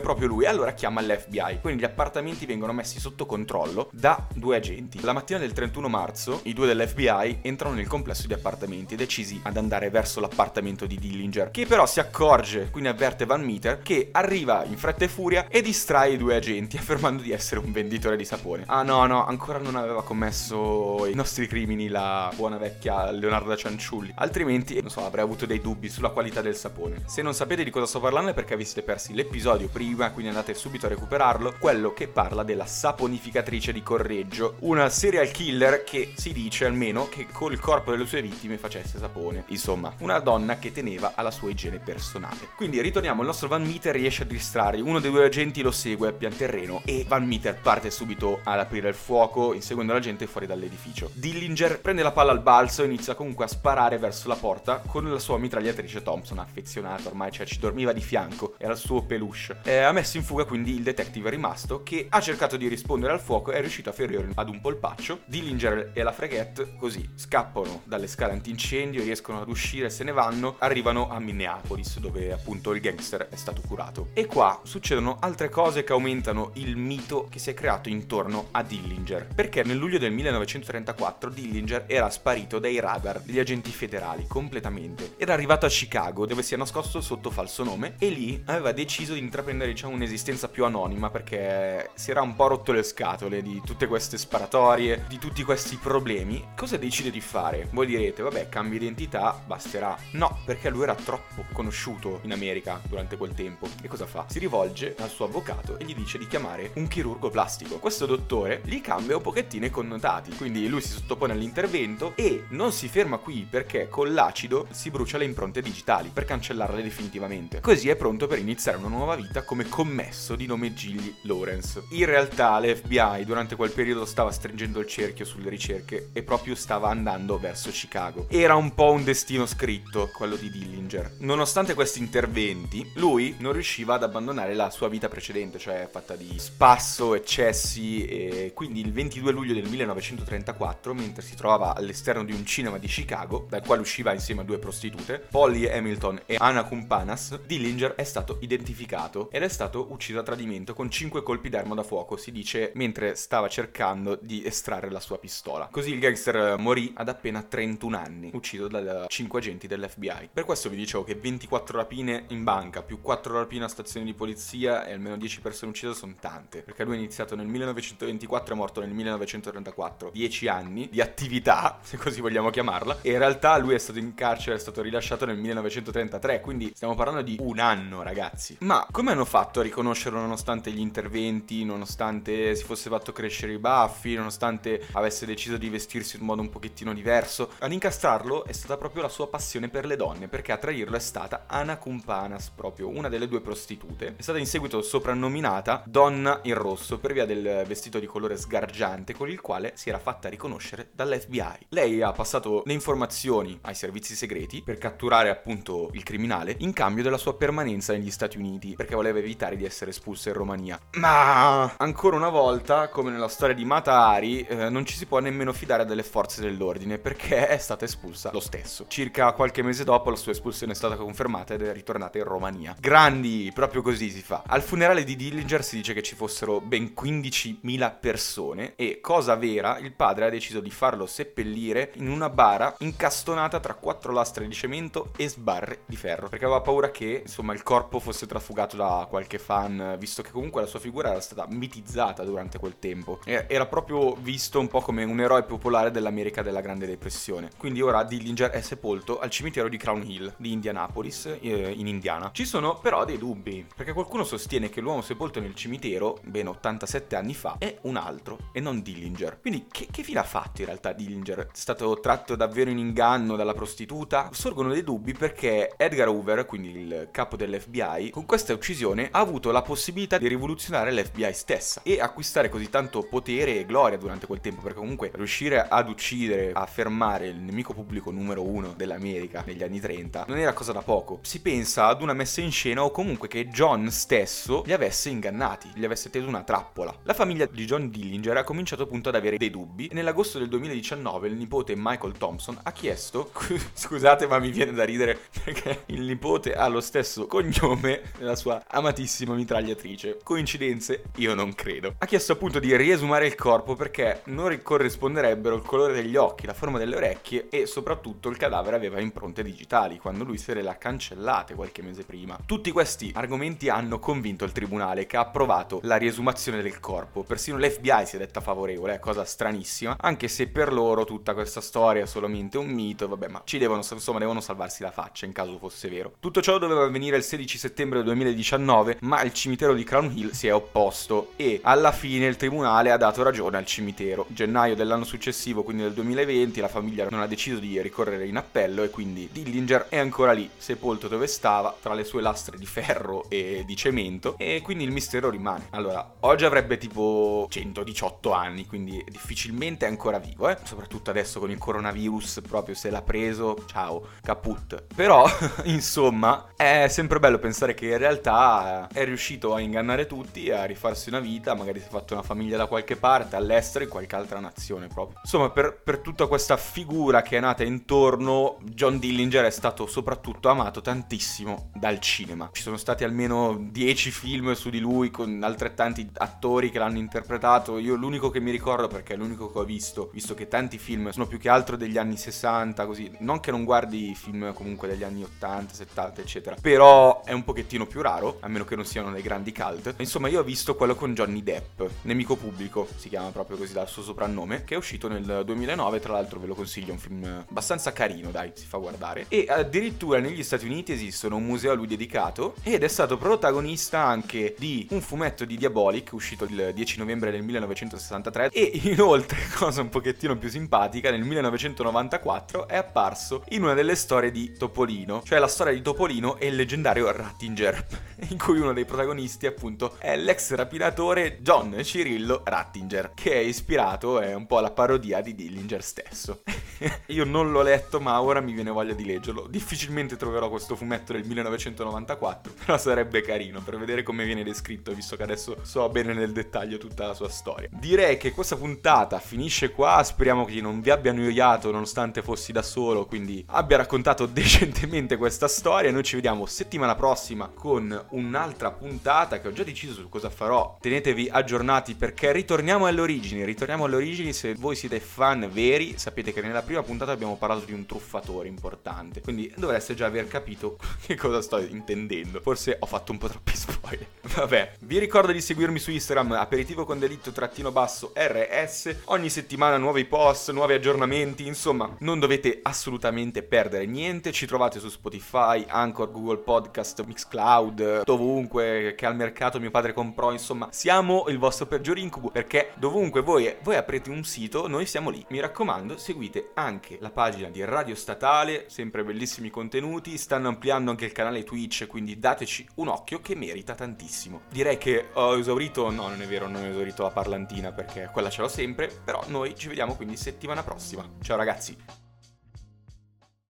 proprio 0.00 0.28
lui. 0.28 0.44
Allora 0.50 0.72
chiama 0.72 1.00
l'FBI. 1.00 1.58
Quindi 1.60 1.82
gli 1.82 1.84
appartamenti 1.84 2.44
vengono 2.44 2.72
messi 2.72 2.98
sotto 2.98 3.24
controllo 3.24 3.88
da 3.92 4.26
due 4.34 4.56
agenti. 4.56 5.00
La 5.00 5.12
mattina 5.12 5.38
del 5.38 5.52
31 5.52 5.88
marzo, 5.88 6.40
i 6.42 6.52
due 6.52 6.66
dell'FBI 6.66 7.38
entrano 7.42 7.76
nel 7.76 7.86
complesso 7.86 8.26
di 8.26 8.32
appartamenti, 8.32 8.96
decisi 8.96 9.38
ad 9.44 9.56
andare 9.56 9.90
verso 9.90 10.18
l'appartamento 10.18 10.86
di 10.86 10.98
Dillinger, 10.98 11.52
che 11.52 11.66
però 11.66 11.86
si 11.86 12.00
accorge, 12.00 12.68
quindi 12.72 12.88
avverte 12.88 13.26
Van 13.26 13.44
Meter, 13.44 13.80
che 13.80 14.08
arriva 14.10 14.64
in 14.64 14.76
fretta 14.76 15.04
e 15.04 15.08
furia 15.08 15.46
e 15.46 15.62
distrae 15.62 16.14
i 16.14 16.16
due 16.16 16.34
agenti, 16.34 16.76
affermando 16.78 17.22
di 17.22 17.30
essere 17.30 17.60
un 17.60 17.70
venditore 17.70 18.16
di 18.16 18.24
sapone. 18.24 18.64
Ah 18.66 18.82
no, 18.82 19.06
no, 19.06 19.24
ancora 19.24 19.58
non 19.58 19.76
aveva 19.76 20.02
commesso 20.02 21.06
i 21.06 21.14
nostri 21.14 21.46
crimini 21.46 21.86
la 21.86 22.28
buona 22.34 22.56
vecchia 22.56 23.12
Leonardo 23.12 23.54
Cianciulli. 23.54 24.14
Altrimenti, 24.16 24.80
non 24.80 24.90
so, 24.90 25.06
avrei 25.06 25.22
avuto 25.22 25.46
dei 25.46 25.60
dubbi 25.60 25.88
sulla 25.88 26.08
qualità 26.08 26.40
del 26.40 26.56
sapone. 26.56 27.04
Se 27.06 27.22
non 27.22 27.34
sapete 27.34 27.62
di 27.62 27.70
cosa 27.70 27.86
sto 27.86 28.00
parlando 28.00 28.32
è 28.32 28.34
perché 28.34 28.56
vi 28.56 28.64
siete 28.64 28.82
persi 28.82 29.14
l'episodio 29.14 29.68
prima, 29.68 30.10
quindi 30.10 30.30
andate 30.30 30.39
subito 30.54 30.86
a 30.86 30.88
recuperarlo, 30.88 31.54
quello 31.58 31.92
che 31.92 32.08
parla 32.08 32.42
della 32.42 32.66
saponificatrice 32.66 33.72
di 33.72 33.82
Correggio, 33.82 34.56
una 34.60 34.88
serial 34.88 35.30
killer 35.30 35.84
che 35.84 36.12
si 36.16 36.32
dice 36.32 36.64
almeno 36.64 37.08
che 37.08 37.26
col 37.30 37.58
corpo 37.58 37.90
delle 37.90 38.06
sue 38.06 38.22
vittime 38.22 38.58
facesse 38.58 38.98
sapone. 38.98 39.44
Insomma, 39.48 39.94
una 39.98 40.18
donna 40.18 40.58
che 40.58 40.72
teneva 40.72 41.12
alla 41.14 41.30
sua 41.30 41.50
igiene 41.50 41.78
personale. 41.78 42.48
Quindi 42.56 42.80
ritorniamo, 42.80 43.20
il 43.20 43.26
nostro 43.26 43.48
Van 43.48 43.62
Meter 43.62 43.94
riesce 43.94 44.22
a 44.22 44.26
distrarre, 44.26 44.80
uno 44.80 44.98
dei 44.98 45.10
due 45.10 45.24
agenti 45.24 45.62
lo 45.62 45.70
segue 45.70 46.08
a 46.08 46.12
pian 46.12 46.36
terreno 46.36 46.82
e 46.84 47.04
Van 47.06 47.26
Meter 47.26 47.58
parte 47.60 47.90
subito 47.90 48.40
ad 48.44 48.58
aprire 48.58 48.88
il 48.88 48.94
fuoco, 48.94 49.54
inseguendo 49.54 49.92
la 49.92 50.00
gente 50.00 50.26
fuori 50.26 50.46
dall'edificio. 50.46 51.10
Dillinger 51.14 51.80
prende 51.80 52.02
la 52.02 52.12
palla 52.12 52.32
al 52.32 52.42
balzo 52.42 52.82
e 52.82 52.86
inizia 52.86 53.14
comunque 53.14 53.44
a 53.44 53.48
sparare 53.48 53.98
verso 53.98 54.28
la 54.28 54.36
porta 54.36 54.82
con 54.86 55.10
la 55.10 55.18
sua 55.18 55.38
mitragliatrice 55.38 56.02
Thompson, 56.02 56.38
affezionata 56.38 57.08
ormai, 57.08 57.30
cioè 57.30 57.46
ci 57.46 57.58
dormiva 57.58 57.92
di 57.92 58.00
fianco, 58.00 58.54
era 58.58 58.72
il 58.72 58.78
suo 58.78 59.02
peluche. 59.02 59.58
Eh, 59.62 59.78
ha 59.78 59.92
messo 59.92 60.16
in 60.16 60.22
fuga 60.30 60.44
quindi 60.44 60.76
il 60.76 60.84
detective 60.84 61.28
rimasto 61.28 61.82
che 61.82 62.06
ha 62.08 62.20
cercato 62.20 62.56
di 62.56 62.68
rispondere 62.68 63.12
al 63.12 63.18
fuoco 63.18 63.50
e 63.50 63.56
è 63.56 63.60
riuscito 63.60 63.90
a 63.90 63.92
ferire 63.92 64.28
ad 64.32 64.48
un 64.48 64.60
polpaccio. 64.60 65.22
Dillinger 65.24 65.90
e 65.92 66.04
la 66.04 66.12
Freguette 66.12 66.76
così 66.78 67.04
scappano 67.16 67.82
dalle 67.84 68.06
scale 68.06 68.30
antincendio, 68.34 69.02
riescono 69.02 69.40
ad 69.40 69.48
uscire, 69.48 69.90
se 69.90 70.04
ne 70.04 70.12
vanno, 70.12 70.54
arrivano 70.58 71.10
a 71.10 71.18
Minneapolis 71.18 71.98
dove 71.98 72.32
appunto 72.32 72.72
il 72.72 72.80
gangster 72.80 73.26
è 73.28 73.34
stato 73.34 73.60
curato. 73.66 74.10
E 74.12 74.26
qua 74.26 74.60
succedono 74.62 75.16
altre 75.18 75.48
cose 75.48 75.82
che 75.82 75.90
aumentano 75.90 76.52
il 76.54 76.76
mito 76.76 77.26
che 77.28 77.40
si 77.40 77.50
è 77.50 77.54
creato 77.54 77.88
intorno 77.88 78.50
a 78.52 78.62
Dillinger. 78.62 79.34
Perché 79.34 79.64
nel 79.64 79.78
luglio 79.78 79.98
del 79.98 80.12
1934 80.12 81.28
Dillinger 81.28 81.84
era 81.88 82.08
sparito 82.08 82.60
dai 82.60 82.78
radar 82.78 83.20
degli 83.20 83.40
agenti 83.40 83.72
federali 83.72 84.26
completamente. 84.28 85.14
Era 85.16 85.32
arrivato 85.32 85.66
a 85.66 85.68
Chicago 85.68 86.24
dove 86.24 86.44
si 86.44 86.54
è 86.54 86.56
nascosto 86.56 87.00
sotto 87.00 87.32
falso 87.32 87.64
nome 87.64 87.96
e 87.98 88.10
lì 88.10 88.40
aveva 88.46 88.70
deciso 88.70 89.14
di 89.14 89.18
intraprendere 89.18 89.72
diciamo 89.72 89.92
un'esistenza 89.94 90.18
più 90.48 90.64
anonima 90.64 91.10
perché 91.10 91.90
si 91.94 92.10
era 92.10 92.20
un 92.22 92.36
po' 92.36 92.48
rotto 92.48 92.72
le 92.72 92.82
scatole 92.82 93.42
di 93.42 93.60
tutte 93.64 93.86
queste 93.86 94.18
sparatorie, 94.18 95.04
di 95.08 95.18
tutti 95.18 95.42
questi 95.42 95.76
problemi. 95.76 96.48
Cosa 96.56 96.76
decide 96.76 97.10
di 97.10 97.20
fare? 97.20 97.68
Voi 97.72 97.86
direte, 97.86 98.22
vabbè, 98.22 98.48
cambia 98.48 98.78
identità, 98.78 99.40
basterà. 99.46 99.96
No, 100.12 100.40
perché 100.44 100.68
lui 100.70 100.82
era 100.82 100.94
troppo 100.94 101.44
conosciuto 101.52 102.20
in 102.22 102.32
America 102.32 102.80
durante 102.86 103.16
quel 103.16 103.34
tempo. 103.34 103.68
E 103.82 103.88
cosa 103.88 104.06
fa? 104.06 104.26
Si 104.28 104.38
rivolge 104.38 104.94
al 104.98 105.08
suo 105.08 105.24
avvocato 105.26 105.78
e 105.78 105.84
gli 105.84 105.94
dice 105.94 106.18
di 106.18 106.26
chiamare 106.26 106.72
un 106.74 106.86
chirurgo 106.86 107.30
plastico. 107.30 107.78
Questo 107.78 108.06
dottore 108.06 108.60
gli 108.64 108.80
cambia 108.80 109.16
un 109.16 109.22
pochettino 109.22 109.66
i 109.66 109.70
connotati, 109.70 110.34
quindi 110.36 110.68
lui 110.68 110.80
si 110.80 110.90
sottopone 110.90 111.32
all'intervento 111.32 112.12
e 112.14 112.44
non 112.50 112.72
si 112.72 112.88
ferma 112.88 113.18
qui 113.18 113.46
perché 113.48 113.88
con 113.88 114.12
l'acido 114.12 114.66
si 114.70 114.90
brucia 114.90 115.18
le 115.18 115.24
impronte 115.24 115.62
digitali 115.62 116.10
per 116.12 116.24
cancellarle 116.24 116.82
definitivamente. 116.82 117.60
Così 117.60 117.88
è 117.88 117.96
pronto 117.96 118.26
per 118.26 118.38
iniziare 118.38 118.78
una 118.78 118.88
nuova 118.88 119.16
vita 119.16 119.42
come 119.42 119.68
commesso 119.68 120.09
di 120.36 120.46
nome 120.46 120.74
Gilly 120.74 121.14
Lawrence. 121.22 121.84
In 121.90 122.04
realtà 122.04 122.58
l'FBI 122.58 123.24
durante 123.24 123.54
quel 123.54 123.70
periodo 123.70 124.04
stava 124.04 124.32
stringendo 124.32 124.80
il 124.80 124.86
cerchio 124.86 125.24
sulle 125.24 125.48
ricerche 125.48 126.10
e 126.12 126.22
proprio 126.22 126.54
stava 126.56 126.90
andando 126.90 127.38
verso 127.38 127.70
Chicago. 127.70 128.26
Era 128.28 128.56
un 128.56 128.74
po' 128.74 128.90
un 128.90 129.04
destino 129.04 129.46
scritto, 129.46 130.10
quello 130.12 130.34
di 130.34 130.50
Dillinger. 130.50 131.16
Nonostante 131.18 131.74
questi 131.74 132.00
interventi, 132.00 132.90
lui 132.94 133.36
non 133.38 133.52
riusciva 133.52 133.94
ad 133.94 134.02
abbandonare 134.02 134.54
la 134.54 134.70
sua 134.70 134.88
vita 134.88 135.08
precedente, 135.08 135.58
cioè 135.58 135.88
fatta 135.90 136.16
di 136.16 136.38
spasso, 136.38 137.14
eccessi 137.14 138.04
e 138.04 138.52
quindi 138.52 138.80
il 138.80 138.92
22 138.92 139.32
luglio 139.32 139.54
del 139.54 139.68
1934, 139.68 140.92
mentre 140.92 141.22
si 141.22 141.36
trovava 141.36 141.74
all'esterno 141.74 142.24
di 142.24 142.32
un 142.32 142.44
cinema 142.44 142.78
di 142.78 142.88
Chicago, 142.88 143.46
dal 143.48 143.64
quale 143.64 143.80
usciva 143.80 144.12
insieme 144.12 144.40
a 144.40 144.44
due 144.44 144.58
prostitute, 144.58 145.24
Polly 145.30 145.68
Hamilton 145.68 146.22
e 146.26 146.36
Anna 146.38 146.64
Kumpanas, 146.64 147.38
Dillinger 147.46 147.94
è 147.94 148.04
stato 148.04 148.38
identificato 148.40 149.30
ed 149.30 149.42
è 149.42 149.48
stato 149.48 149.86
ucciso 149.90 149.98
a 150.00 150.22
tradimento 150.22 150.74
con 150.74 150.90
5 150.90 151.22
colpi 151.22 151.48
d'arma 151.48 151.74
da 151.74 151.82
fuoco, 151.82 152.16
si 152.16 152.32
dice, 152.32 152.72
mentre 152.74 153.14
stava 153.14 153.48
cercando 153.48 154.18
di 154.20 154.44
estrarre 154.44 154.90
la 154.90 155.00
sua 155.00 155.18
pistola. 155.18 155.68
Così 155.70 155.92
il 155.92 155.98
gangster 155.98 156.56
morì 156.58 156.92
ad 156.96 157.08
appena 157.08 157.42
31 157.42 157.96
anni, 157.96 158.30
ucciso 158.32 158.68
da 158.68 159.06
5 159.06 159.38
agenti 159.38 159.66
dell'FBI. 159.66 160.30
Per 160.32 160.44
questo 160.44 160.68
vi 160.68 160.76
dicevo 160.76 161.04
che 161.04 161.14
24 161.14 161.76
rapine 161.76 162.24
in 162.28 162.42
banca 162.42 162.82
più 162.82 163.00
4 163.00 163.34
rapine 163.34 163.64
a 163.64 163.68
stazioni 163.68 164.06
di 164.06 164.14
polizia 164.14 164.86
e 164.86 164.92
almeno 164.92 165.16
10 165.16 165.40
persone 165.40 165.70
uccise 165.70 165.94
sono 165.94 166.14
tante, 166.18 166.62
perché 166.62 166.84
lui 166.84 166.94
è 166.94 166.98
iniziato 166.98 167.36
nel 167.36 167.46
1924 167.46 168.52
e 168.52 168.56
è 168.56 168.58
morto 168.58 168.80
nel 168.80 168.90
1934. 168.90 170.10
10 170.12 170.48
anni 170.48 170.88
di 170.90 171.00
attività, 171.00 171.78
se 171.84 171.96
così 171.96 172.20
vogliamo 172.20 172.50
chiamarla, 172.50 172.98
e 173.02 173.12
in 173.12 173.18
realtà 173.18 173.56
lui 173.58 173.74
è 173.74 173.78
stato 173.78 173.98
in 173.98 174.14
carcere, 174.14 174.56
è 174.56 174.58
stato 174.58 174.82
rilasciato 174.82 175.26
nel 175.26 175.36
1933, 175.36 176.40
quindi 176.40 176.72
stiamo 176.74 176.94
parlando 176.94 177.22
di 177.22 177.36
un 177.40 177.58
anno, 177.58 178.02
ragazzi. 178.02 178.56
Ma 178.60 178.86
come 178.90 179.12
hanno 179.12 179.24
fatto 179.24 179.60
a 179.60 179.62
riconoscerlo 179.90 180.20
nonostante 180.20 180.70
gli 180.70 180.78
interventi, 180.78 181.64
nonostante 181.64 182.54
si 182.54 182.64
fosse 182.64 182.88
fatto 182.88 183.12
crescere 183.12 183.52
i 183.52 183.58
baffi, 183.58 184.14
nonostante 184.14 184.86
avesse 184.92 185.26
deciso 185.26 185.56
di 185.56 185.68
vestirsi 185.68 186.16
in 186.16 186.24
modo 186.24 186.42
un 186.42 186.48
pochettino 186.48 186.94
diverso? 186.94 187.50
Ad 187.58 187.72
incastrarlo 187.72 188.44
è 188.44 188.52
stata 188.52 188.76
proprio 188.76 189.02
la 189.02 189.08
sua 189.08 189.28
passione 189.28 189.68
per 189.68 189.86
le 189.86 189.96
donne, 189.96 190.28
perché 190.28 190.52
a 190.52 190.58
tradirlo 190.58 190.96
è 190.96 191.00
stata 191.00 191.44
Anna 191.46 191.76
Kumpanas, 191.76 192.50
proprio 192.50 192.88
una 192.88 193.08
delle 193.08 193.26
due 193.26 193.40
prostitute. 193.40 194.14
È 194.16 194.22
stata 194.22 194.38
in 194.38 194.46
seguito 194.46 194.80
soprannominata 194.80 195.82
Donna 195.86 196.40
in 196.44 196.54
rosso 196.54 196.98
per 196.98 197.12
via 197.12 197.26
del 197.26 197.64
vestito 197.66 197.98
di 197.98 198.06
colore 198.06 198.36
sgargiante 198.36 199.14
con 199.14 199.28
il 199.28 199.40
quale 199.40 199.72
si 199.74 199.88
era 199.88 199.98
fatta 199.98 200.28
riconoscere 200.28 200.90
dall'FBI. 200.92 201.66
Lei 201.70 202.00
ha 202.02 202.12
passato 202.12 202.62
le 202.64 202.72
informazioni 202.72 203.58
ai 203.62 203.74
servizi 203.74 204.14
segreti 204.14 204.62
per 204.62 204.78
catturare 204.78 205.30
appunto 205.30 205.90
il 205.92 206.02
criminale 206.02 206.54
in 206.60 206.72
cambio 206.72 207.02
della 207.02 207.18
sua 207.18 207.36
permanenza 207.36 207.92
negli 207.92 208.10
Stati 208.10 208.38
Uniti, 208.38 208.74
perché 208.74 208.94
voleva 208.94 209.18
evitare 209.18 209.56
di 209.56 209.64
essere 209.64 209.69
espulsa 209.70 210.28
in 210.28 210.34
Romania. 210.34 210.78
Ma 210.94 211.74
ancora 211.76 212.16
una 212.16 212.28
volta, 212.28 212.88
come 212.88 213.10
nella 213.10 213.28
storia 213.28 213.54
di 213.54 213.64
Mata 213.64 214.06
Hari, 214.06 214.42
eh, 214.42 214.68
non 214.68 214.84
ci 214.84 214.94
si 214.94 215.06
può 215.06 215.18
nemmeno 215.18 215.52
fidare 215.52 215.84
delle 215.84 216.02
forze 216.02 216.40
dell'ordine 216.40 216.98
perché 216.98 217.48
è 217.48 217.58
stata 217.58 217.84
espulsa 217.84 218.30
lo 218.32 218.40
stesso. 218.40 218.86
Circa 218.88 219.32
qualche 219.32 219.62
mese 219.62 219.84
dopo 219.84 220.10
la 220.10 220.16
sua 220.16 220.32
espulsione 220.32 220.72
è 220.72 220.76
stata 220.76 220.96
confermata 220.96 221.54
ed 221.54 221.62
è 221.62 221.72
ritornata 221.72 222.18
in 222.18 222.24
Romania. 222.24 222.76
Grandi, 222.78 223.50
proprio 223.54 223.82
così 223.82 224.10
si 224.10 224.22
fa. 224.22 224.42
Al 224.46 224.62
funerale 224.62 225.04
di 225.04 225.16
Dillinger 225.16 225.64
si 225.64 225.76
dice 225.76 225.92
che 225.92 226.02
ci 226.02 226.14
fossero 226.14 226.60
ben 226.60 226.92
15.000 226.98 227.98
persone 228.00 228.74
e, 228.76 229.00
cosa 229.00 229.34
vera, 229.36 229.78
il 229.78 229.92
padre 229.92 230.26
ha 230.26 230.30
deciso 230.30 230.60
di 230.60 230.70
farlo 230.70 231.06
seppellire 231.06 231.92
in 231.94 232.08
una 232.08 232.30
bara 232.30 232.74
incastonata 232.78 233.60
tra 233.60 233.74
quattro 233.74 234.12
lastre 234.12 234.46
di 234.46 234.54
cemento 234.54 235.12
e 235.16 235.28
sbarre 235.28 235.82
di 235.86 235.96
ferro, 235.96 236.28
perché 236.28 236.44
aveva 236.44 236.60
paura 236.60 236.90
che, 236.90 237.22
insomma, 237.24 237.52
il 237.52 237.62
corpo 237.62 237.98
fosse 238.00 238.26
trafugato 238.26 238.76
da 238.76 239.06
qualche 239.08 239.38
fan 239.38 239.59
fan, 239.60 239.96
visto 239.98 240.22
che 240.22 240.30
comunque 240.30 240.62
la 240.62 240.66
sua 240.66 240.78
figura 240.78 241.10
era 241.10 241.20
stata 241.20 241.46
mitizzata 241.48 242.24
durante 242.24 242.58
quel 242.58 242.78
tempo. 242.78 243.20
Era 243.24 243.66
proprio 243.66 244.14
visto 244.14 244.58
un 244.58 244.68
po' 244.68 244.80
come 244.80 245.04
un 245.04 245.20
eroe 245.20 245.42
popolare 245.42 245.90
dell'America 245.90 246.42
della 246.42 246.60
Grande 246.60 246.86
Depressione. 246.86 247.50
Quindi 247.56 247.82
ora 247.82 248.02
Dillinger 248.04 248.50
è 248.50 248.60
sepolto 248.62 249.18
al 249.18 249.30
cimitero 249.30 249.68
di 249.68 249.76
Crown 249.76 250.02
Hill 250.02 250.32
di 250.38 250.52
Indianapolis, 250.52 251.38
eh, 251.40 251.72
in 251.76 251.86
Indiana. 251.86 252.30
Ci 252.32 252.44
sono 252.44 252.78
però 252.78 253.04
dei 253.04 253.18
dubbi, 253.18 253.66
perché 253.74 253.92
qualcuno 253.92 254.24
sostiene 254.24 254.70
che 254.70 254.80
l'uomo 254.80 255.02
sepolto 255.02 255.40
nel 255.40 255.54
cimitero, 255.54 256.18
ben 256.22 256.48
87 256.48 257.16
anni 257.16 257.34
fa, 257.34 257.56
è 257.58 257.76
un 257.82 257.96
altro 257.96 258.38
e 258.52 258.60
non 258.60 258.80
Dillinger. 258.80 259.40
Quindi 259.40 259.66
che, 259.70 259.88
che 259.90 260.02
fine 260.02 260.20
ha 260.20 260.24
fatto 260.24 260.60
in 260.60 260.66
realtà 260.66 260.92
Dillinger? 260.92 261.38
È 261.40 261.48
stato 261.52 261.98
tratto 262.00 262.36
davvero 262.36 262.70
in 262.70 262.78
inganno 262.78 263.36
dalla 263.36 263.54
prostituta? 263.54 264.30
Sorgono 264.32 264.72
dei 264.72 264.82
dubbi 264.84 265.12
perché 265.12 265.74
Edgar 265.76 266.08
Hoover, 266.08 266.46
quindi 266.46 266.70
il 266.70 267.08
capo 267.10 267.36
dell'FBI, 267.36 268.10
con 268.10 268.24
questa 268.24 268.52
uccisione 268.52 269.08
ha 269.10 269.18
avuto 269.18 269.49
la 269.52 269.62
possibilità 269.62 270.18
di 270.18 270.28
rivoluzionare 270.28 270.92
l'FBI 270.92 271.32
stessa 271.32 271.82
e 271.82 272.00
acquistare 272.00 272.48
così 272.48 272.68
tanto 272.70 273.02
potere 273.02 273.58
e 273.58 273.66
gloria 273.66 273.98
durante 273.98 274.26
quel 274.26 274.40
tempo, 274.40 274.62
perché 274.62 274.78
comunque 274.78 275.10
riuscire 275.14 275.66
ad 275.68 275.88
uccidere, 275.88 276.52
a 276.52 276.66
fermare 276.66 277.28
il 277.28 277.36
nemico 277.36 277.72
pubblico 277.72 278.10
numero 278.10 278.42
uno 278.42 278.74
dell'America 278.76 279.42
negli 279.46 279.62
anni 279.62 279.80
30 279.80 280.24
non 280.28 280.38
era 280.38 280.52
cosa 280.52 280.72
da 280.72 280.82
poco. 280.82 281.18
Si 281.22 281.40
pensa 281.40 281.86
ad 281.86 282.02
una 282.02 282.12
messa 282.12 282.40
in 282.40 282.50
scena 282.50 282.84
o 282.84 282.90
comunque 282.90 283.28
che 283.28 283.48
John 283.48 283.90
stesso 283.90 284.62
li 284.66 284.72
avesse 284.72 285.08
ingannati, 285.08 285.70
gli 285.74 285.84
avesse 285.84 286.10
teso 286.10 286.28
una 286.28 286.42
trappola. 286.42 286.94
La 287.04 287.14
famiglia 287.14 287.46
di 287.46 287.64
John 287.64 287.90
Dillinger 287.90 288.36
ha 288.36 288.44
cominciato 288.44 288.82
appunto 288.82 289.08
ad 289.08 289.14
avere 289.14 289.36
dei 289.36 289.50
dubbi 289.50 289.86
e 289.86 289.94
nell'agosto 289.94 290.38
del 290.38 290.48
2019 290.48 291.28
il 291.28 291.34
nipote 291.34 291.74
Michael 291.76 292.16
Thompson 292.16 292.58
ha 292.62 292.72
chiesto, 292.72 293.30
scusate 293.74 294.26
ma 294.26 294.38
mi 294.38 294.50
viene 294.50 294.72
da 294.72 294.84
ridere 294.84 295.18
perché 295.44 295.84
il 295.86 296.02
nipote 296.02 296.54
ha 296.54 296.68
lo 296.68 296.80
stesso 296.80 297.26
cognome 297.26 298.02
della 298.18 298.36
sua 298.36 298.62
amatissima 298.66 299.34
mitragliatrice. 299.40 300.18
Coincidenze? 300.22 301.04
Io 301.16 301.34
non 301.34 301.54
credo. 301.54 301.94
Ha 301.98 302.06
chiesto 302.06 302.32
appunto 302.32 302.58
di 302.58 302.76
riesumare 302.76 303.26
il 303.26 303.34
corpo 303.34 303.74
perché 303.74 304.22
non 304.26 304.58
corrisponderebbero 304.62 305.54
il 305.54 305.62
colore 305.62 305.92
degli 305.92 306.16
occhi, 306.16 306.46
la 306.46 306.54
forma 306.54 306.78
delle 306.78 306.96
orecchie 306.96 307.48
e 307.48 307.66
soprattutto 307.66 308.28
il 308.28 308.36
cadavere 308.36 308.76
aveva 308.76 309.00
impronte 309.00 309.42
digitali 309.42 309.98
quando 309.98 310.24
lui 310.24 310.38
se 310.38 310.54
le 310.54 310.68
ha 310.68 310.74
cancellate 310.74 311.54
qualche 311.54 311.82
mese 311.82 312.04
prima. 312.04 312.38
Tutti 312.44 312.70
questi 312.70 313.12
argomenti 313.14 313.68
hanno 313.68 313.98
convinto 313.98 314.44
il 314.44 314.52
tribunale 314.52 315.06
che 315.06 315.16
ha 315.16 315.20
approvato 315.20 315.80
la 315.84 315.96
riesumazione 315.96 316.62
del 316.62 316.80
corpo. 316.80 317.22
Persino 317.22 317.56
l'FBI 317.58 318.06
si 318.06 318.16
è 318.16 318.18
detta 318.18 318.40
favorevole, 318.40 318.94
è 318.94 318.98
cosa 318.98 319.24
stranissima, 319.24 319.96
anche 319.98 320.28
se 320.28 320.48
per 320.48 320.72
loro 320.72 321.04
tutta 321.04 321.34
questa 321.34 321.60
storia 321.60 322.02
è 322.02 322.06
solamente 322.06 322.58
un 322.58 322.68
mito, 322.68 323.08
vabbè, 323.08 323.28
ma 323.28 323.42
ci 323.44 323.58
devono, 323.58 323.82
insomma, 323.88 324.18
devono 324.18 324.40
salvarsi 324.40 324.82
la 324.82 324.90
faccia 324.90 325.26
in 325.26 325.32
caso 325.32 325.58
fosse 325.58 325.88
vero. 325.88 326.12
Tutto 326.20 326.42
ciò 326.42 326.58
doveva 326.58 326.84
avvenire 326.84 327.16
il 327.16 327.22
16 327.22 327.58
settembre 327.58 328.02
2019, 328.02 328.98
ma 329.02 329.22
il 329.22 329.29
cimitero 329.32 329.74
di 329.74 329.84
Crown 329.84 330.12
Hill 330.14 330.30
si 330.30 330.46
è 330.46 330.54
opposto 330.54 331.32
e 331.36 331.60
alla 331.62 331.92
fine 331.92 332.26
il 332.26 332.36
tribunale 332.36 332.90
ha 332.90 332.96
dato 332.96 333.22
ragione 333.22 333.56
al 333.56 333.66
cimitero. 333.66 334.26
Gennaio 334.28 334.74
dell'anno 334.74 335.04
successivo, 335.04 335.62
quindi 335.62 335.82
del 335.82 335.92
2020, 335.92 336.60
la 336.60 336.68
famiglia 336.68 337.06
non 337.10 337.20
ha 337.20 337.26
deciso 337.26 337.58
di 337.58 337.80
ricorrere 337.80 338.26
in 338.26 338.36
appello 338.36 338.82
e 338.82 338.90
quindi 338.90 339.28
Dillinger 339.30 339.86
è 339.88 339.98
ancora 339.98 340.32
lì, 340.32 340.48
sepolto 340.56 341.08
dove 341.08 341.26
stava, 341.26 341.76
tra 341.80 341.94
le 341.94 342.04
sue 342.04 342.20
lastre 342.20 342.58
di 342.58 342.66
ferro 342.66 343.28
e 343.28 343.62
di 343.66 343.76
cemento 343.76 344.34
e 344.38 344.60
quindi 344.62 344.84
il 344.84 344.90
mistero 344.90 345.30
rimane. 345.30 345.68
Allora, 345.70 346.14
oggi 346.20 346.44
avrebbe 346.44 346.78
tipo 346.78 347.46
118 347.48 348.32
anni, 348.32 348.66
quindi 348.66 349.04
difficilmente 349.08 349.86
è 349.86 349.88
ancora 349.88 350.18
vivo, 350.18 350.48
eh? 350.48 350.56
Soprattutto 350.64 351.10
adesso 351.10 351.40
con 351.40 351.50
il 351.50 351.58
coronavirus, 351.58 352.42
proprio 352.48 352.74
se 352.74 352.90
l'ha 352.90 353.02
preso, 353.02 353.64
ciao, 353.66 354.08
caput. 354.22 354.84
Però, 354.94 355.26
insomma, 355.64 356.52
è 356.56 356.86
sempre 356.88 357.18
bello 357.18 357.38
pensare 357.38 357.74
che 357.74 357.86
in 357.86 357.98
realtà 357.98 358.88
è 358.92 359.04
riuscito 359.04 359.19
a 359.54 359.60
ingannare 359.60 360.06
tutti, 360.06 360.50
a 360.50 360.64
rifarsi 360.64 361.08
una 361.08 361.20
vita, 361.20 361.54
magari 361.54 361.78
si 361.78 361.86
è 361.86 361.88
fatto 361.90 362.14
una 362.14 362.22
famiglia 362.22 362.56
da 362.56 362.66
qualche 362.66 362.96
parte, 362.96 363.36
all'estero, 363.36 363.84
in 363.84 363.90
qualche 363.90 364.16
altra 364.16 364.40
nazione 364.40 364.86
proprio. 364.86 365.18
Insomma, 365.22 365.50
per, 365.50 365.80
per 365.82 365.98
tutta 365.98 366.26
questa 366.26 366.56
figura 366.56 367.22
che 367.22 367.36
è 367.36 367.40
nata 367.40 367.62
intorno, 367.62 368.58
John 368.62 368.98
Dillinger 368.98 369.44
è 369.44 369.50
stato 369.50 369.86
soprattutto 369.86 370.48
amato 370.48 370.80
tantissimo 370.80 371.70
dal 371.74 372.00
cinema. 372.00 372.48
Ci 372.52 372.62
sono 372.62 372.76
stati 372.76 373.04
almeno 373.04 373.56
10 373.60 374.10
film 374.10 374.52
su 374.54 374.70
di 374.70 374.80
lui 374.80 375.10
con 375.10 375.40
altrettanti 375.42 376.08
attori 376.14 376.70
che 376.70 376.78
l'hanno 376.78 376.98
interpretato. 376.98 377.78
Io 377.78 377.94
l'unico 377.94 378.30
che 378.30 378.40
mi 378.40 378.50
ricordo 378.50 378.88
perché 378.88 379.14
è 379.14 379.16
l'unico 379.16 379.50
che 379.50 379.58
ho 379.58 379.64
visto, 379.64 380.10
visto 380.12 380.34
che 380.34 380.48
tanti 380.48 380.78
film 380.78 381.10
sono 381.10 381.26
più 381.26 381.38
che 381.38 381.48
altro 381.48 381.76
degli 381.76 381.98
anni 381.98 382.16
60, 382.16 382.86
così. 382.86 383.10
Non 383.18 383.40
che 383.40 383.50
non 383.50 383.64
guardi 383.64 384.14
film 384.14 384.52
comunque 384.52 384.88
degli 384.88 385.04
anni 385.04 385.22
80, 385.22 385.74
70, 385.74 386.20
eccetera. 386.20 386.56
Però 386.60 387.22
è 387.24 387.32
un 387.32 387.44
pochettino 387.44 387.86
più 387.86 388.00
raro, 388.00 388.38
a 388.40 388.48
meno 388.48 388.64
che 388.64 388.76
non 388.76 388.84
siano 388.84 389.09
dei 389.14 389.22
grandi 389.22 389.52
cult. 389.52 389.94
Insomma, 389.98 390.28
io 390.28 390.40
ho 390.40 390.44
visto 390.44 390.74
quello 390.74 390.94
con 390.94 391.14
Johnny 391.14 391.42
Depp, 391.42 391.82
Nemico 392.02 392.36
Pubblico, 392.36 392.88
si 392.96 393.08
chiama 393.08 393.30
proprio 393.30 393.56
così 393.56 393.72
dal 393.72 393.88
suo 393.88 394.02
soprannome, 394.02 394.64
che 394.64 394.74
è 394.74 394.78
uscito 394.78 395.08
nel 395.08 395.42
2009, 395.44 396.00
tra 396.00 396.12
l'altro 396.12 396.38
ve 396.38 396.46
lo 396.46 396.54
consiglio, 396.54 396.88
è 396.88 396.92
un 396.92 396.98
film 396.98 397.44
abbastanza 397.48 397.92
carino, 397.92 398.30
dai, 398.30 398.52
si 398.54 398.66
fa 398.66 398.78
guardare. 398.78 399.26
E 399.28 399.46
addirittura 399.48 400.18
negli 400.18 400.42
Stati 400.42 400.66
Uniti 400.66 400.92
esistono 400.92 401.36
un 401.36 401.44
museo 401.44 401.72
a 401.72 401.74
lui 401.74 401.86
dedicato 401.86 402.54
ed 402.62 402.82
è 402.82 402.88
stato 402.88 403.16
protagonista 403.16 404.04
anche 404.04 404.54
di 404.58 404.86
un 404.90 405.00
fumetto 405.00 405.44
di 405.44 405.56
Diabolic 405.56 406.12
uscito 406.12 406.44
il 406.44 406.72
10 406.74 406.98
novembre 406.98 407.30
del 407.30 407.42
1963 407.42 408.50
e 408.50 408.80
inoltre, 408.84 409.38
cosa 409.56 409.80
un 409.80 409.88
pochettino 409.88 410.36
più 410.36 410.48
simpatica, 410.48 411.10
nel 411.10 411.22
1994 411.22 412.68
è 412.68 412.76
apparso 412.76 413.44
in 413.50 413.62
una 413.62 413.74
delle 413.74 413.94
storie 413.94 414.30
di 414.30 414.52
Topolino, 414.56 415.22
cioè 415.24 415.38
la 415.38 415.48
storia 415.48 415.72
di 415.72 415.82
Topolino 415.82 416.36
e 416.36 416.46
il 416.48 416.56
leggendario 416.56 417.10
Rattinger, 417.10 417.86
in 418.30 418.38
cui 418.38 418.58
uno 418.58 418.72
dei 418.72 418.84
protagonisti 418.84 418.99
appunto 419.46 419.96
è 419.98 420.16
l'ex 420.16 420.52
rapinatore 420.54 421.38
John 421.40 421.76
Cirillo 421.82 422.42
Rattinger, 422.44 423.12
che 423.14 423.32
è 423.32 423.38
ispirato 423.38 424.20
è 424.20 424.34
un 424.34 424.46
po' 424.46 424.58
alla 424.58 424.70
parodia 424.70 425.20
di 425.20 425.34
Dillinger 425.34 425.82
stesso. 425.82 426.42
Io 427.06 427.24
non 427.24 427.50
l'ho 427.50 427.62
letto, 427.62 428.00
ma 428.00 428.20
ora 428.20 428.40
mi 428.40 428.52
viene 428.52 428.70
voglia 428.70 428.94
di 428.94 429.04
leggerlo. 429.04 429.46
Difficilmente 429.46 430.16
troverò 430.16 430.48
questo 430.48 430.76
fumetto 430.76 431.12
del 431.12 431.24
1994, 431.24 432.52
però 432.64 432.78
sarebbe 432.78 433.20
carino 433.20 433.60
per 433.60 433.78
vedere 433.78 434.02
come 434.02 434.24
viene 434.24 434.42
descritto, 434.42 434.92
visto 434.92 435.16
che 435.16 435.22
adesso 435.22 435.56
so 435.62 435.88
bene 435.88 436.14
nel 436.14 436.32
dettaglio 436.32 436.78
tutta 436.78 437.06
la 437.06 437.14
sua 437.14 437.28
storia. 437.28 437.68
Direi 437.72 438.16
che 438.16 438.32
questa 438.32 438.56
puntata 438.56 439.18
finisce 439.18 439.70
qua, 439.70 440.02
speriamo 440.02 440.44
che 440.44 440.60
non 440.60 440.80
vi 440.80 440.90
abbia 440.90 441.10
annoiato 441.10 441.70
nonostante 441.70 442.22
fossi 442.22 442.52
da 442.52 442.62
solo, 442.62 443.06
quindi 443.06 443.44
abbia 443.48 443.78
raccontato 443.78 444.24
decentemente 444.26 445.16
questa 445.16 445.48
storia. 445.48 445.90
Noi 445.90 446.02
ci 446.02 446.14
vediamo 446.14 446.46
settimana 446.46 446.94
prossima 446.94 447.50
con 447.52 448.06
un'altra 448.10 448.70
puntata 448.80 449.40
che 449.40 449.48
ho 449.48 449.52
già 449.52 449.62
deciso 449.62 449.92
su 449.92 450.08
cosa 450.08 450.30
farò. 450.30 450.78
Tenetevi 450.80 451.28
aggiornati 451.30 451.94
perché 451.94 452.32
ritorniamo 452.32 452.86
alle 452.86 453.02
origini, 453.02 453.44
ritorniamo 453.44 453.84
alle 453.84 453.96
origini, 453.96 454.32
se 454.32 454.54
voi 454.54 454.74
siete 454.74 455.00
fan 455.00 455.50
veri, 455.52 455.98
sapete 455.98 456.32
che 456.32 456.40
nella 456.40 456.62
prima 456.62 456.82
puntata 456.82 457.12
abbiamo 457.12 457.36
parlato 457.36 457.66
di 457.66 457.74
un 457.74 457.84
truffatore 457.84 458.48
importante, 458.48 459.20
quindi 459.20 459.52
dovreste 459.54 459.94
già 459.94 460.06
aver 460.06 460.28
capito 460.28 460.78
che 461.04 461.14
cosa 461.14 461.42
sto 461.42 461.58
intendendo. 461.58 462.40
Forse 462.40 462.76
ho 462.80 462.86
fatto 462.86 463.12
un 463.12 463.18
po' 463.18 463.28
troppi 463.28 463.54
spoiler. 463.54 464.06
Vabbè, 464.34 464.76
vi 464.80 464.98
ricordo 464.98 465.32
di 465.32 465.42
seguirmi 465.42 465.78
su 465.78 465.90
Instagram 465.90 466.32
aperitivo 466.32 466.86
con 466.86 466.98
delitto 466.98 467.32
trattino 467.32 467.70
basso 467.70 468.12
RS, 468.14 468.96
ogni 469.06 469.28
settimana 469.28 469.76
nuovi 469.76 470.06
post, 470.06 470.52
nuovi 470.52 470.72
aggiornamenti, 470.72 471.46
insomma, 471.46 471.96
non 471.98 472.18
dovete 472.18 472.60
assolutamente 472.62 473.42
perdere 473.42 473.84
niente, 473.84 474.32
ci 474.32 474.46
trovate 474.46 474.78
su 474.78 474.88
Spotify, 474.88 475.64
Anchor, 475.68 476.10
Google 476.10 476.38
Podcast, 476.38 477.04
Mixcloud, 477.04 478.04
dovunque 478.04 478.69
che 478.96 479.06
al 479.06 479.16
mercato 479.16 479.60
mio 479.60 479.70
padre 479.70 479.92
comprò, 479.92 480.32
insomma, 480.32 480.68
siamo 480.70 481.24
il 481.28 481.38
vostro 481.38 481.66
peggior 481.66 481.98
incubo 481.98 482.30
perché 482.30 482.72
dovunque 482.76 483.20
voi, 483.20 483.54
voi 483.62 483.76
aprete 483.76 484.10
un 484.10 484.24
sito, 484.24 484.68
noi 484.68 484.86
siamo 484.86 485.10
lì. 485.10 485.24
Mi 485.28 485.40
raccomando, 485.40 485.96
seguite 485.96 486.50
anche 486.54 486.98
la 487.00 487.10
pagina 487.10 487.48
di 487.48 487.64
Radio 487.64 487.94
Statale, 487.94 488.64
sempre 488.68 489.04
bellissimi 489.04 489.50
contenuti, 489.50 490.16
stanno 490.18 490.48
ampliando 490.48 490.90
anche 490.90 491.04
il 491.04 491.12
canale 491.12 491.44
Twitch, 491.44 491.86
quindi 491.86 492.18
dateci 492.18 492.66
un 492.76 492.88
occhio 492.88 493.20
che 493.20 493.34
merita 493.34 493.74
tantissimo. 493.74 494.42
Direi 494.50 494.78
che 494.78 495.08
ho 495.12 495.36
esaurito, 495.36 495.90
no 495.90 496.08
non 496.08 496.20
è 496.20 496.26
vero, 496.26 496.48
non 496.48 496.62
ho 496.62 496.66
esaurito 496.66 497.02
la 497.02 497.10
parlantina 497.10 497.72
perché 497.72 498.10
quella 498.12 498.30
ce 498.30 498.42
l'ho 498.42 498.48
sempre, 498.48 498.88
però 498.88 499.22
noi 499.28 499.54
ci 499.56 499.68
vediamo 499.68 499.96
quindi 499.96 500.16
settimana 500.16 500.62
prossima. 500.62 501.08
Ciao 501.22 501.36
ragazzi! 501.36 501.99